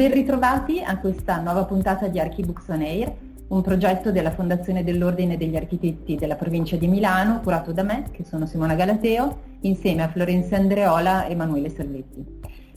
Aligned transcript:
Ben 0.00 0.12
ritrovati 0.12 0.80
a 0.80 0.96
questa 0.96 1.42
nuova 1.42 1.66
puntata 1.66 2.08
di 2.08 2.18
Archibooks 2.18 2.68
on 2.68 2.80
Air, 2.80 3.14
un 3.48 3.60
progetto 3.60 4.10
della 4.10 4.30
Fondazione 4.30 4.82
dell'Ordine 4.82 5.36
degli 5.36 5.56
Architetti 5.56 6.16
della 6.16 6.36
provincia 6.36 6.76
di 6.76 6.88
Milano, 6.88 7.40
curato 7.42 7.70
da 7.72 7.82
me, 7.82 8.06
che 8.10 8.24
sono 8.24 8.46
Simona 8.46 8.74
Galateo, 8.74 9.58
insieme 9.60 10.02
a 10.02 10.08
Florenza 10.08 10.56
Andreola 10.56 11.26
e 11.26 11.32
Emanuele 11.32 11.68
Servetti. 11.68 12.24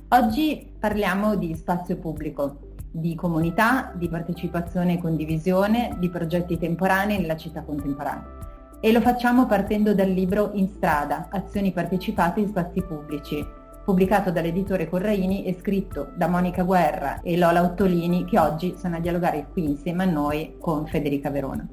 Oggi 0.09 0.69
parliamo 0.77 1.37
di 1.37 1.55
spazio 1.55 1.95
pubblico, 1.95 2.73
di 2.91 3.15
comunità, 3.15 3.93
di 3.95 4.09
partecipazione 4.09 4.95
e 4.95 4.97
condivisione, 4.97 5.95
di 5.99 6.09
progetti 6.09 6.57
temporanei 6.57 7.21
nella 7.21 7.37
città 7.37 7.61
contemporanea. 7.61 8.79
E 8.81 8.91
lo 8.91 8.99
facciamo 8.99 9.45
partendo 9.45 9.93
dal 9.93 10.09
libro 10.09 10.49
In 10.55 10.67
strada, 10.67 11.29
azioni 11.31 11.71
partecipate 11.71 12.41
in 12.41 12.49
spazi 12.49 12.81
pubblici, 12.81 13.61
pubblicato 13.83 14.31
dall'editore 14.31 14.87
Corraini 14.87 15.45
e 15.45 15.57
scritto 15.59 16.11
da 16.15 16.27
Monica 16.27 16.63
Guerra 16.63 17.21
e 17.21 17.37
Lola 17.37 17.63
Ottolini 17.63 18.25
che 18.25 18.39
oggi 18.39 18.75
sono 18.77 18.95
a 18.95 18.99
dialogare 18.99 19.47
qui 19.51 19.65
insieme 19.65 20.03
a 20.03 20.09
noi 20.09 20.55
con 20.59 20.87
Federica 20.87 21.29
Verona. 21.29 21.67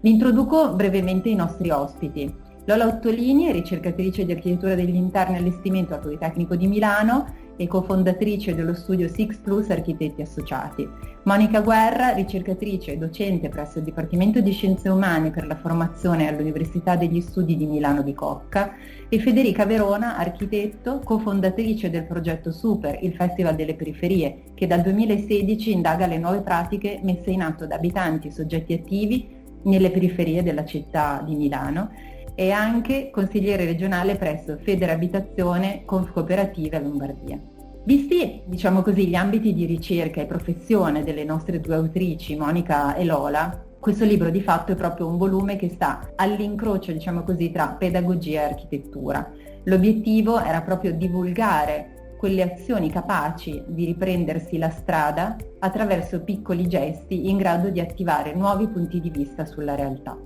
Vi 0.00 0.10
introduco 0.10 0.74
brevemente 0.74 1.28
i 1.28 1.34
nostri 1.34 1.70
ospiti. 1.70 2.34
Lola 2.66 2.86
Ottolini 2.86 3.44
è 3.46 3.52
ricercatrice 3.52 4.24
di 4.24 4.32
architettura 4.32 4.74
degli 4.74 4.94
interni 4.94 5.36
allestimento 5.36 5.94
al 5.94 6.00
Politecnico 6.00 6.56
di 6.56 6.66
Milano 6.66 7.26
e 7.56 7.66
cofondatrice 7.66 8.54
dello 8.54 8.74
studio 8.74 9.08
Six 9.08 9.38
Plus 9.38 9.70
Architetti 9.70 10.22
Associati. 10.22 10.88
Monica 11.24 11.60
Guerra, 11.60 12.10
ricercatrice 12.10 12.92
e 12.92 12.96
docente 12.98 13.48
presso 13.48 13.78
il 13.78 13.84
Dipartimento 13.84 14.40
di 14.40 14.52
Scienze 14.52 14.88
Umane 14.88 15.30
per 15.30 15.46
la 15.46 15.56
formazione 15.56 16.28
all'Università 16.28 16.96
degli 16.96 17.20
Studi 17.20 17.56
di 17.56 17.66
Milano 17.66 18.02
di 18.02 18.12
Cocca 18.12 18.74
e 19.08 19.18
Federica 19.18 19.64
Verona, 19.64 20.16
architetto, 20.16 21.00
cofondatrice 21.02 21.88
del 21.90 22.04
progetto 22.04 22.50
Super, 22.50 22.98
il 23.02 23.14
Festival 23.14 23.54
delle 23.54 23.74
Periferie, 23.74 24.42
che 24.54 24.66
dal 24.66 24.82
2016 24.82 25.72
indaga 25.72 26.06
le 26.06 26.18
nuove 26.18 26.42
pratiche 26.42 27.00
messe 27.02 27.30
in 27.30 27.42
atto 27.42 27.66
da 27.66 27.76
abitanti 27.76 28.28
e 28.28 28.32
soggetti 28.32 28.72
attivi 28.72 29.42
nelle 29.64 29.90
periferie 29.90 30.42
della 30.42 30.64
città 30.64 31.22
di 31.24 31.36
Milano 31.36 31.90
e 32.34 32.50
anche 32.50 33.10
consigliere 33.10 33.64
regionale 33.64 34.16
presso 34.16 34.58
Federabitazione 34.62 35.82
Conf 35.84 36.12
Cooperative 36.12 36.80
Lombardia. 36.80 37.40
Visti, 37.84 38.42
diciamo 38.46 38.80
così, 38.82 39.06
gli 39.06 39.14
ambiti 39.14 39.52
di 39.52 39.66
ricerca 39.66 40.20
e 40.20 40.26
professione 40.26 41.04
delle 41.04 41.24
nostre 41.24 41.60
due 41.60 41.74
autrici, 41.74 42.34
Monica 42.34 42.94
e 42.94 43.04
Lola, 43.04 43.62
questo 43.78 44.06
libro 44.06 44.30
di 44.30 44.40
fatto 44.40 44.72
è 44.72 44.76
proprio 44.76 45.06
un 45.06 45.18
volume 45.18 45.56
che 45.56 45.68
sta 45.68 46.12
all'incrocio, 46.16 46.92
diciamo 46.92 47.22
così, 47.22 47.50
tra 47.50 47.68
pedagogia 47.68 48.40
e 48.40 48.44
architettura. 48.44 49.30
L'obiettivo 49.64 50.40
era 50.40 50.62
proprio 50.62 50.92
divulgare 50.94 52.14
quelle 52.16 52.40
azioni 52.40 52.90
capaci 52.90 53.62
di 53.66 53.84
riprendersi 53.84 54.56
la 54.56 54.70
strada 54.70 55.36
attraverso 55.58 56.22
piccoli 56.22 56.66
gesti 56.66 57.28
in 57.28 57.36
grado 57.36 57.68
di 57.68 57.80
attivare 57.80 58.34
nuovi 58.34 58.66
punti 58.68 58.98
di 58.98 59.10
vista 59.10 59.44
sulla 59.44 59.74
realtà. 59.74 60.16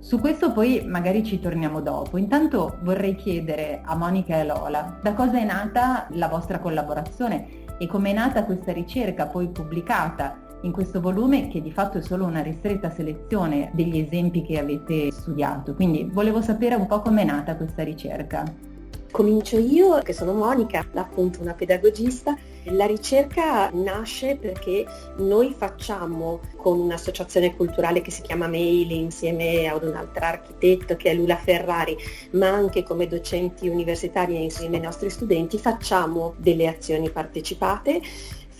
Su 0.00 0.18
questo 0.18 0.50
poi 0.50 0.82
magari 0.86 1.22
ci 1.22 1.38
torniamo 1.38 1.82
dopo. 1.82 2.16
Intanto 2.16 2.78
vorrei 2.82 3.14
chiedere 3.14 3.82
a 3.84 3.94
Monica 3.94 4.38
e 4.38 4.44
Lola 4.44 4.98
da 5.02 5.12
cosa 5.12 5.38
è 5.38 5.44
nata 5.44 6.06
la 6.12 6.26
vostra 6.26 6.58
collaborazione 6.58 7.66
e 7.78 7.86
come 7.86 8.10
è 8.10 8.14
nata 8.14 8.44
questa 8.44 8.72
ricerca 8.72 9.26
poi 9.26 9.48
pubblicata 9.48 10.38
in 10.62 10.72
questo 10.72 11.00
volume 11.00 11.48
che 11.48 11.60
di 11.60 11.70
fatto 11.70 11.98
è 11.98 12.02
solo 12.02 12.24
una 12.24 12.42
ristretta 12.42 12.90
selezione 12.90 13.70
degli 13.74 13.98
esempi 13.98 14.42
che 14.42 14.58
avete 14.58 15.12
studiato. 15.12 15.74
Quindi 15.74 16.08
volevo 16.10 16.40
sapere 16.40 16.74
un 16.74 16.86
po' 16.86 17.00
com'è 17.00 17.24
nata 17.24 17.56
questa 17.56 17.82
ricerca. 17.82 18.44
Comincio 19.10 19.58
io, 19.58 19.98
che 19.98 20.12
sono 20.12 20.32
Monica, 20.32 20.84
appunto 20.94 21.40
una 21.42 21.54
pedagogista. 21.54 22.36
La 22.64 22.84
ricerca 22.84 23.70
nasce 23.70 24.36
perché 24.36 24.84
noi 25.16 25.54
facciamo 25.56 26.40
con 26.56 26.78
un'associazione 26.78 27.56
culturale 27.56 28.02
che 28.02 28.10
si 28.10 28.20
chiama 28.20 28.48
Mail 28.48 28.90
insieme 28.90 29.66
ad 29.66 29.82
un'altra 29.82 30.28
architetto 30.28 30.94
che 30.96 31.10
è 31.10 31.14
Lula 31.14 31.36
Ferrari, 31.36 31.96
ma 32.32 32.48
anche 32.48 32.82
come 32.82 33.06
docenti 33.06 33.66
universitari 33.66 34.42
insieme 34.42 34.76
ai 34.76 34.82
nostri 34.82 35.08
studenti 35.08 35.58
facciamo 35.58 36.34
delle 36.36 36.66
azioni 36.66 37.10
partecipate 37.10 38.02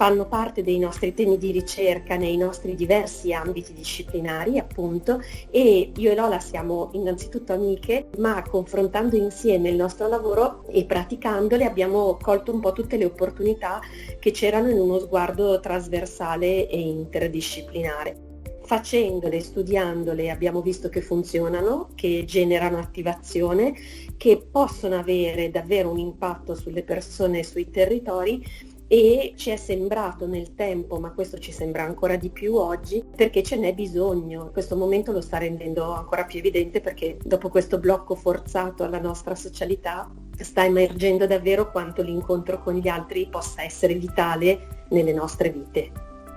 fanno 0.00 0.24
parte 0.24 0.62
dei 0.62 0.78
nostri 0.78 1.12
temi 1.12 1.36
di 1.36 1.50
ricerca 1.50 2.16
nei 2.16 2.38
nostri 2.38 2.74
diversi 2.74 3.34
ambiti 3.34 3.74
disciplinari 3.74 4.58
appunto 4.58 5.20
e 5.50 5.92
io 5.94 6.10
e 6.10 6.14
Lola 6.14 6.40
siamo 6.40 6.88
innanzitutto 6.94 7.52
amiche 7.52 8.08
ma 8.16 8.40
confrontando 8.40 9.16
insieme 9.16 9.68
il 9.68 9.76
nostro 9.76 10.08
lavoro 10.08 10.64
e 10.68 10.86
praticandole 10.86 11.66
abbiamo 11.66 12.16
colto 12.18 12.50
un 12.50 12.60
po' 12.60 12.72
tutte 12.72 12.96
le 12.96 13.04
opportunità 13.04 13.80
che 14.18 14.30
c'erano 14.30 14.70
in 14.70 14.78
uno 14.78 14.98
sguardo 15.00 15.60
trasversale 15.60 16.66
e 16.70 16.80
interdisciplinare. 16.80 18.28
Facendole, 18.70 19.40
studiandole 19.40 20.30
abbiamo 20.30 20.62
visto 20.62 20.88
che 20.88 21.02
funzionano, 21.02 21.88
che 21.96 22.22
generano 22.24 22.78
attivazione, 22.78 23.74
che 24.16 24.46
possono 24.48 24.96
avere 24.96 25.50
davvero 25.50 25.90
un 25.90 25.98
impatto 25.98 26.54
sulle 26.54 26.84
persone 26.84 27.40
e 27.40 27.44
sui 27.44 27.68
territori 27.68 28.46
e 28.92 29.34
ci 29.36 29.50
è 29.50 29.56
sembrato 29.56 30.26
nel 30.26 30.56
tempo, 30.56 30.98
ma 30.98 31.12
questo 31.12 31.38
ci 31.38 31.52
sembra 31.52 31.84
ancora 31.84 32.16
di 32.16 32.28
più 32.28 32.56
oggi, 32.56 33.04
perché 33.14 33.40
ce 33.44 33.54
n'è 33.54 33.72
bisogno. 33.72 34.50
Questo 34.50 34.74
momento 34.74 35.12
lo 35.12 35.20
sta 35.20 35.38
rendendo 35.38 35.92
ancora 35.92 36.24
più 36.24 36.40
evidente 36.40 36.80
perché 36.80 37.16
dopo 37.22 37.50
questo 37.50 37.78
blocco 37.78 38.16
forzato 38.16 38.82
alla 38.82 38.98
nostra 38.98 39.36
socialità 39.36 40.10
sta 40.36 40.64
emergendo 40.64 41.28
davvero 41.28 41.70
quanto 41.70 42.02
l'incontro 42.02 42.60
con 42.60 42.74
gli 42.74 42.88
altri 42.88 43.28
possa 43.30 43.62
essere 43.62 43.94
vitale 43.94 44.86
nelle 44.88 45.12
nostre 45.12 45.50
vite. 45.50 45.92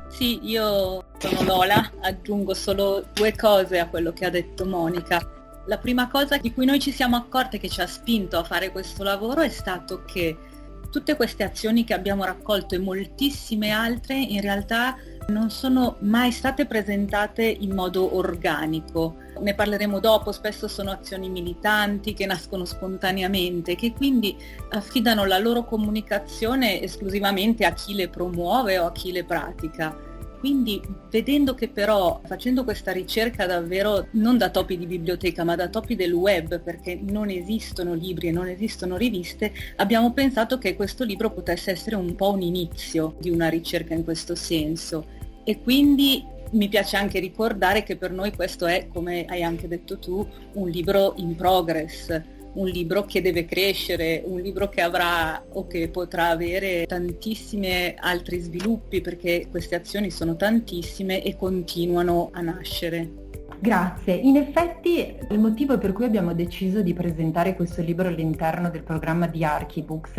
Sì, 0.09 0.37
io 0.43 1.05
sono 1.17 1.43
Lola, 1.45 1.91
aggiungo 2.01 2.53
solo 2.53 3.03
due 3.13 3.35
cose 3.35 3.79
a 3.79 3.89
quello 3.89 4.13
che 4.13 4.25
ha 4.25 4.29
detto 4.29 4.63
Monica. 4.63 5.19
La 5.65 5.79
prima 5.79 6.07
cosa 6.07 6.37
di 6.37 6.53
cui 6.53 6.67
noi 6.67 6.79
ci 6.79 6.91
siamo 6.91 7.15
accorte 7.15 7.57
che 7.57 7.67
ci 7.67 7.81
ha 7.81 7.87
spinto 7.87 8.37
a 8.37 8.43
fare 8.43 8.69
questo 8.69 9.01
lavoro 9.01 9.41
è 9.41 9.49
stato 9.49 10.03
che 10.05 10.37
tutte 10.93 11.15
queste 11.15 11.43
azioni 11.43 11.83
che 11.85 11.95
abbiamo 11.95 12.23
raccolto 12.23 12.75
e 12.75 12.77
moltissime 12.77 13.71
altre 13.71 14.13
in 14.13 14.41
realtà 14.41 14.95
non 15.29 15.49
sono 15.49 15.95
mai 16.01 16.31
state 16.31 16.67
presentate 16.67 17.43
in 17.45 17.73
modo 17.73 18.15
organico. 18.15 19.15
Ne 19.39 19.55
parleremo 19.55 19.99
dopo, 19.99 20.31
spesso 20.31 20.67
sono 20.67 20.91
azioni 20.91 21.29
militanti 21.29 22.13
che 22.13 22.27
nascono 22.27 22.63
spontaneamente, 22.63 23.73
che 23.73 23.91
quindi 23.91 24.37
affidano 24.69 25.25
la 25.25 25.39
loro 25.39 25.65
comunicazione 25.65 26.79
esclusivamente 26.79 27.65
a 27.65 27.73
chi 27.73 27.95
le 27.95 28.09
promuove 28.09 28.77
o 28.77 28.85
a 28.85 28.91
chi 28.91 29.11
le 29.11 29.23
pratica. 29.23 29.97
Quindi 30.43 30.81
vedendo 31.09 31.55
che 31.55 31.69
però 31.69 32.19
facendo 32.25 32.65
questa 32.65 32.91
ricerca 32.91 33.45
davvero 33.45 34.07
non 34.11 34.37
da 34.37 34.49
topi 34.49 34.77
di 34.77 34.87
biblioteca 34.87 35.45
ma 35.45 35.55
da 35.55 35.69
topi 35.69 35.95
del 35.95 36.11
web 36.11 36.59
perché 36.59 36.99
non 37.01 37.29
esistono 37.29 37.93
libri 37.93 38.27
e 38.27 38.31
non 38.31 38.49
esistono 38.49 38.97
riviste, 38.97 39.53
abbiamo 39.77 40.11
pensato 40.11 40.57
che 40.57 40.75
questo 40.75 41.05
libro 41.05 41.31
potesse 41.31 41.71
essere 41.71 41.95
un 41.95 42.13
po' 42.15 42.31
un 42.31 42.41
inizio 42.41 43.15
di 43.19 43.29
una 43.29 43.47
ricerca 43.47 43.93
in 43.93 44.03
questo 44.03 44.35
senso. 44.35 45.05
E 45.45 45.61
quindi 45.61 46.25
mi 46.51 46.67
piace 46.67 46.97
anche 46.97 47.21
ricordare 47.21 47.83
che 47.83 47.95
per 47.95 48.11
noi 48.11 48.33
questo 48.35 48.65
è, 48.65 48.89
come 48.91 49.23
hai 49.23 49.43
anche 49.43 49.69
detto 49.69 49.97
tu, 49.97 50.27
un 50.55 50.67
libro 50.67 51.13
in 51.19 51.37
progress, 51.37 52.21
un 52.53 52.67
libro 52.67 53.05
che 53.05 53.21
deve 53.21 53.45
crescere, 53.45 54.21
un 54.25 54.39
libro 54.39 54.69
che 54.69 54.81
avrà 54.81 55.43
o 55.49 55.67
che 55.67 55.89
potrà 55.89 56.29
avere 56.29 56.85
tantissimi 56.85 57.95
altri 57.97 58.39
sviluppi 58.39 59.01
perché 59.01 59.47
queste 59.49 59.75
azioni 59.75 60.11
sono 60.11 60.35
tantissime 60.35 61.23
e 61.23 61.35
continuano 61.35 62.29
a 62.33 62.41
nascere. 62.41 63.22
Grazie. 63.63 64.15
In 64.15 64.35
effetti 64.35 65.15
il 65.29 65.39
motivo 65.39 65.77
per 65.77 65.93
cui 65.93 66.03
abbiamo 66.03 66.33
deciso 66.33 66.81
di 66.81 66.93
presentare 66.93 67.55
questo 67.55 67.81
libro 67.81 68.09
all'interno 68.09 68.69
del 68.69 68.83
programma 68.83 69.25
di 69.25 69.45
Archibooks 69.45 70.15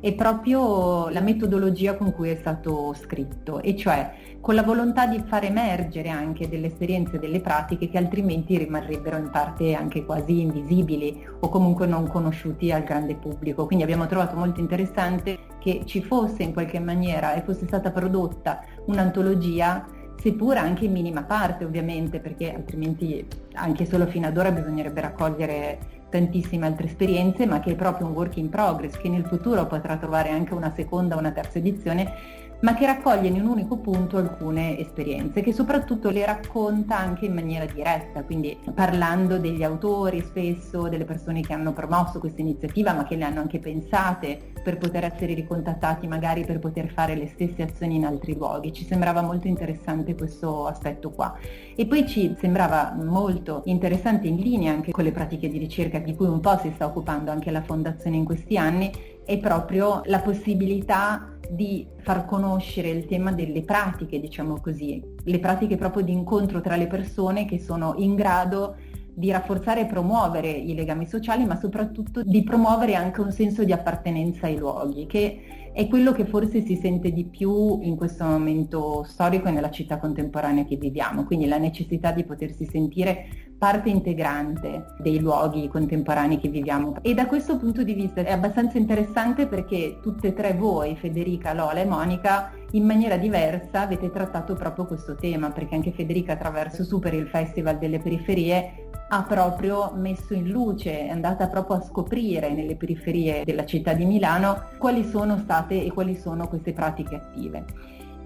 è 0.00 0.12
proprio 0.14 1.08
la 1.08 1.20
metodologia 1.20 1.94
con 1.94 2.12
cui 2.12 2.30
è 2.30 2.34
stato 2.34 2.92
scritto, 2.94 3.62
e 3.62 3.76
cioè 3.76 4.38
con 4.40 4.56
la 4.56 4.64
volontà 4.64 5.06
di 5.06 5.22
far 5.24 5.44
emergere 5.44 6.08
anche 6.08 6.48
delle 6.48 6.66
esperienze 6.66 7.16
e 7.16 7.18
delle 7.20 7.40
pratiche 7.40 7.88
che 7.88 7.98
altrimenti 7.98 8.58
rimarrebbero 8.58 9.16
in 9.16 9.30
parte 9.30 9.74
anche 9.74 10.04
quasi 10.04 10.40
invisibili 10.40 11.24
o 11.38 11.48
comunque 11.48 11.86
non 11.86 12.08
conosciuti 12.08 12.72
al 12.72 12.82
grande 12.82 13.14
pubblico. 13.14 13.64
Quindi 13.64 13.84
abbiamo 13.84 14.08
trovato 14.08 14.34
molto 14.34 14.58
interessante 14.58 15.38
che 15.60 15.82
ci 15.84 16.02
fosse 16.02 16.42
in 16.42 16.52
qualche 16.52 16.80
maniera 16.80 17.34
e 17.34 17.42
fosse 17.42 17.64
stata 17.64 17.92
prodotta 17.92 18.64
un'antologia 18.86 19.86
seppur 20.20 20.56
anche 20.56 20.84
in 20.84 20.92
minima 20.92 21.22
parte 21.22 21.64
ovviamente, 21.64 22.18
perché 22.20 22.54
altrimenti 22.54 23.26
anche 23.54 23.86
solo 23.86 24.06
fino 24.06 24.26
ad 24.26 24.36
ora 24.36 24.50
bisognerebbe 24.50 25.00
raccogliere 25.00 25.78
tantissime 26.10 26.66
altre 26.66 26.86
esperienze, 26.86 27.46
ma 27.46 27.60
che 27.60 27.72
è 27.72 27.76
proprio 27.76 28.06
un 28.06 28.12
work 28.12 28.36
in 28.36 28.48
progress, 28.48 28.96
che 28.96 29.08
nel 29.08 29.24
futuro 29.24 29.66
potrà 29.66 29.96
trovare 29.96 30.30
anche 30.30 30.54
una 30.54 30.72
seconda 30.74 31.16
o 31.16 31.18
una 31.18 31.32
terza 31.32 31.58
edizione, 31.58 32.46
ma 32.60 32.74
che 32.74 32.86
raccoglie 32.86 33.28
in 33.28 33.40
un 33.40 33.46
unico 33.46 33.76
punto 33.76 34.16
alcune 34.16 34.78
esperienze, 34.78 35.42
che 35.42 35.52
soprattutto 35.52 36.10
le 36.10 36.26
racconta 36.26 36.98
anche 36.98 37.26
in 37.26 37.34
maniera 37.34 37.64
diretta, 37.66 38.24
quindi 38.24 38.58
parlando 38.74 39.38
degli 39.38 39.62
autori 39.62 40.22
spesso, 40.22 40.88
delle 40.88 41.04
persone 41.04 41.40
che 41.40 41.52
hanno 41.52 41.72
promosso 41.72 42.18
questa 42.18 42.40
iniziativa, 42.40 42.92
ma 42.92 43.04
che 43.04 43.14
le 43.14 43.24
hanno 43.24 43.40
anche 43.40 43.60
pensate 43.60 44.40
per 44.62 44.76
poter 44.76 45.04
essere 45.04 45.34
ricontattati 45.34 46.06
magari 46.08 46.44
per 46.44 46.58
poter 46.58 46.90
fare 46.90 47.14
le 47.14 47.28
stesse 47.28 47.62
azioni 47.62 47.94
in 47.94 48.04
altri 48.04 48.34
luoghi. 48.34 48.72
Ci 48.72 48.84
sembrava 48.84 49.22
molto 49.22 49.46
interessante 49.46 50.16
questo 50.16 50.66
aspetto 50.66 51.10
qua. 51.10 51.36
E 51.76 51.86
poi 51.86 52.06
ci 52.06 52.34
sembrava 52.38 52.92
molto 53.00 53.62
interessante 53.66 54.26
in 54.26 54.36
linea 54.36 54.72
anche 54.72 54.90
con 54.90 55.04
le 55.04 55.12
pratiche 55.12 55.48
di 55.48 55.58
ricerca 55.58 55.98
di 55.98 56.16
cui 56.16 56.26
un 56.26 56.40
po' 56.40 56.58
si 56.58 56.72
sta 56.74 56.86
occupando 56.86 57.30
anche 57.30 57.52
la 57.52 57.62
Fondazione 57.62 58.16
in 58.16 58.24
questi 58.24 58.58
anni, 58.58 58.90
è 59.28 59.36
proprio 59.36 60.00
la 60.06 60.20
possibilità 60.20 61.36
di 61.50 61.86
far 61.98 62.24
conoscere 62.24 62.88
il 62.88 63.04
tema 63.04 63.30
delle 63.30 63.60
pratiche, 63.60 64.18
diciamo 64.18 64.58
così, 64.58 65.04
le 65.22 65.38
pratiche 65.38 65.76
proprio 65.76 66.02
di 66.02 66.12
incontro 66.12 66.62
tra 66.62 66.76
le 66.76 66.86
persone 66.86 67.44
che 67.44 67.58
sono 67.58 67.92
in 67.98 68.14
grado 68.14 68.76
di 69.12 69.30
rafforzare 69.30 69.82
e 69.82 69.84
promuovere 69.86 70.50
i 70.50 70.74
legami 70.74 71.06
sociali, 71.06 71.44
ma 71.44 71.56
soprattutto 71.56 72.22
di 72.22 72.42
promuovere 72.42 72.94
anche 72.94 73.20
un 73.20 73.30
senso 73.30 73.64
di 73.64 73.72
appartenenza 73.72 74.46
ai 74.46 74.56
luoghi, 74.56 75.04
che 75.04 75.40
è 75.74 75.86
quello 75.88 76.12
che 76.12 76.24
forse 76.24 76.64
si 76.64 76.76
sente 76.76 77.12
di 77.12 77.24
più 77.24 77.80
in 77.82 77.96
questo 77.96 78.24
momento 78.24 79.04
storico 79.06 79.48
e 79.48 79.50
nella 79.50 79.70
città 79.70 79.98
contemporanea 79.98 80.64
che 80.64 80.76
viviamo, 80.76 81.24
quindi 81.24 81.46
la 81.46 81.58
necessità 81.58 82.12
di 82.12 82.24
potersi 82.24 82.64
sentire 82.64 83.47
parte 83.58 83.88
integrante 83.88 84.94
dei 84.98 85.18
luoghi 85.18 85.68
contemporanei 85.68 86.38
che 86.38 86.48
viviamo. 86.48 86.96
E 87.02 87.12
da 87.12 87.26
questo 87.26 87.58
punto 87.58 87.82
di 87.82 87.92
vista 87.92 88.20
è 88.20 88.30
abbastanza 88.30 88.78
interessante 88.78 89.46
perché 89.46 89.98
tutte 90.00 90.28
e 90.28 90.32
tre 90.32 90.54
voi, 90.54 90.96
Federica, 90.96 91.52
Lola 91.52 91.80
e 91.80 91.84
Monica, 91.84 92.52
in 92.72 92.84
maniera 92.84 93.16
diversa 93.16 93.80
avete 93.80 94.10
trattato 94.10 94.54
proprio 94.54 94.86
questo 94.86 95.16
tema, 95.16 95.50
perché 95.50 95.74
anche 95.74 95.92
Federica 95.92 96.34
attraverso 96.34 96.84
Super 96.84 97.14
il 97.14 97.26
Festival 97.26 97.78
delle 97.78 97.98
Periferie 97.98 98.88
ha 99.10 99.22
proprio 99.22 99.92
messo 99.96 100.34
in 100.34 100.50
luce, 100.50 101.06
è 101.06 101.08
andata 101.08 101.48
proprio 101.48 101.78
a 101.78 101.82
scoprire 101.82 102.52
nelle 102.52 102.76
periferie 102.76 103.42
della 103.42 103.64
città 103.64 103.94
di 103.94 104.04
Milano 104.04 104.64
quali 104.76 105.02
sono 105.02 105.38
state 105.38 105.82
e 105.82 105.90
quali 105.90 106.14
sono 106.14 106.46
queste 106.46 106.74
pratiche 106.74 107.14
attive. 107.14 107.64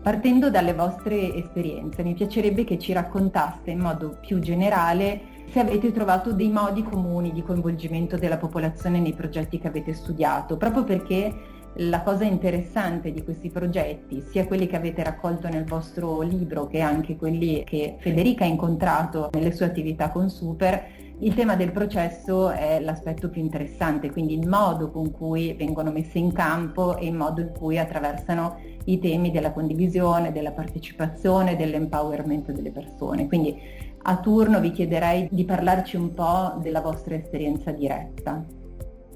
Partendo 0.03 0.51
dalle 0.51 0.75
vostre 0.75 1.33
esperienze, 1.33 2.03
mi 2.03 2.15
piacerebbe 2.15 2.65
che 2.65 2.77
ci 2.77 2.93
raccontaste 2.93 3.71
in 3.71 3.79
modo 3.79 4.19
più 4.21 4.41
generale 4.41 5.21
se 5.49 5.61
avete 5.61 5.93
trovato 5.93 6.33
dei 6.33 6.49
modi 6.49 6.83
comuni 6.83 7.31
di 7.33 7.41
coinvolgimento 7.41 8.17
della 8.17 8.37
popolazione 8.37 8.99
nei 8.99 9.13
progetti 9.13 9.61
che 9.61 9.69
avete 9.69 9.95
studiato, 9.95 10.57
proprio 10.57 10.83
perché 10.83 11.33
la 11.75 12.03
cosa 12.03 12.25
interessante 12.25 13.13
di 13.13 13.23
questi 13.23 13.49
progetti, 13.49 14.25
sia 14.29 14.45
quelli 14.45 14.67
che 14.67 14.75
avete 14.75 15.05
raccolto 15.05 15.49
nel 15.49 15.65
vostro 15.65 16.21
libro 16.23 16.67
che 16.67 16.81
anche 16.81 17.17
quelli 17.17 17.63
che 17.63 17.95
Federica 18.01 18.43
ha 18.43 18.49
incontrato 18.49 19.31
nelle 19.33 19.53
sue 19.53 19.67
attività 19.67 20.11
con 20.11 20.29
Super, 20.29 21.12
il 21.23 21.35
tema 21.35 21.55
del 21.55 21.71
processo 21.71 22.51
è 22.51 22.81
l'aspetto 22.81 23.29
più 23.29 23.41
interessante, 23.41 24.11
quindi 24.11 24.35
il 24.35 24.49
modo 24.49 24.91
con 24.91 25.13
cui 25.13 25.53
vengono 25.53 25.93
messe 25.93 26.19
in 26.19 26.33
campo 26.33 26.97
e 26.97 27.07
il 27.07 27.15
modo 27.15 27.41
in 27.41 27.53
cui 27.57 27.79
attraversano 27.79 28.59
i 28.87 28.99
temi 28.99 29.31
della 29.31 29.53
condivisione, 29.53 30.33
della 30.33 30.51
partecipazione, 30.51 31.55
dell'empowerment 31.55 32.51
delle 32.51 32.73
persone. 32.73 33.29
Quindi 33.29 33.57
a 34.03 34.19
turno 34.19 34.59
vi 34.59 34.73
chiederei 34.73 35.29
di 35.31 35.45
parlarci 35.45 35.97
un 35.97 36.13
po' 36.13 36.59
della 36.61 36.81
vostra 36.81 37.15
esperienza 37.15 37.71
diretta. 37.71 38.45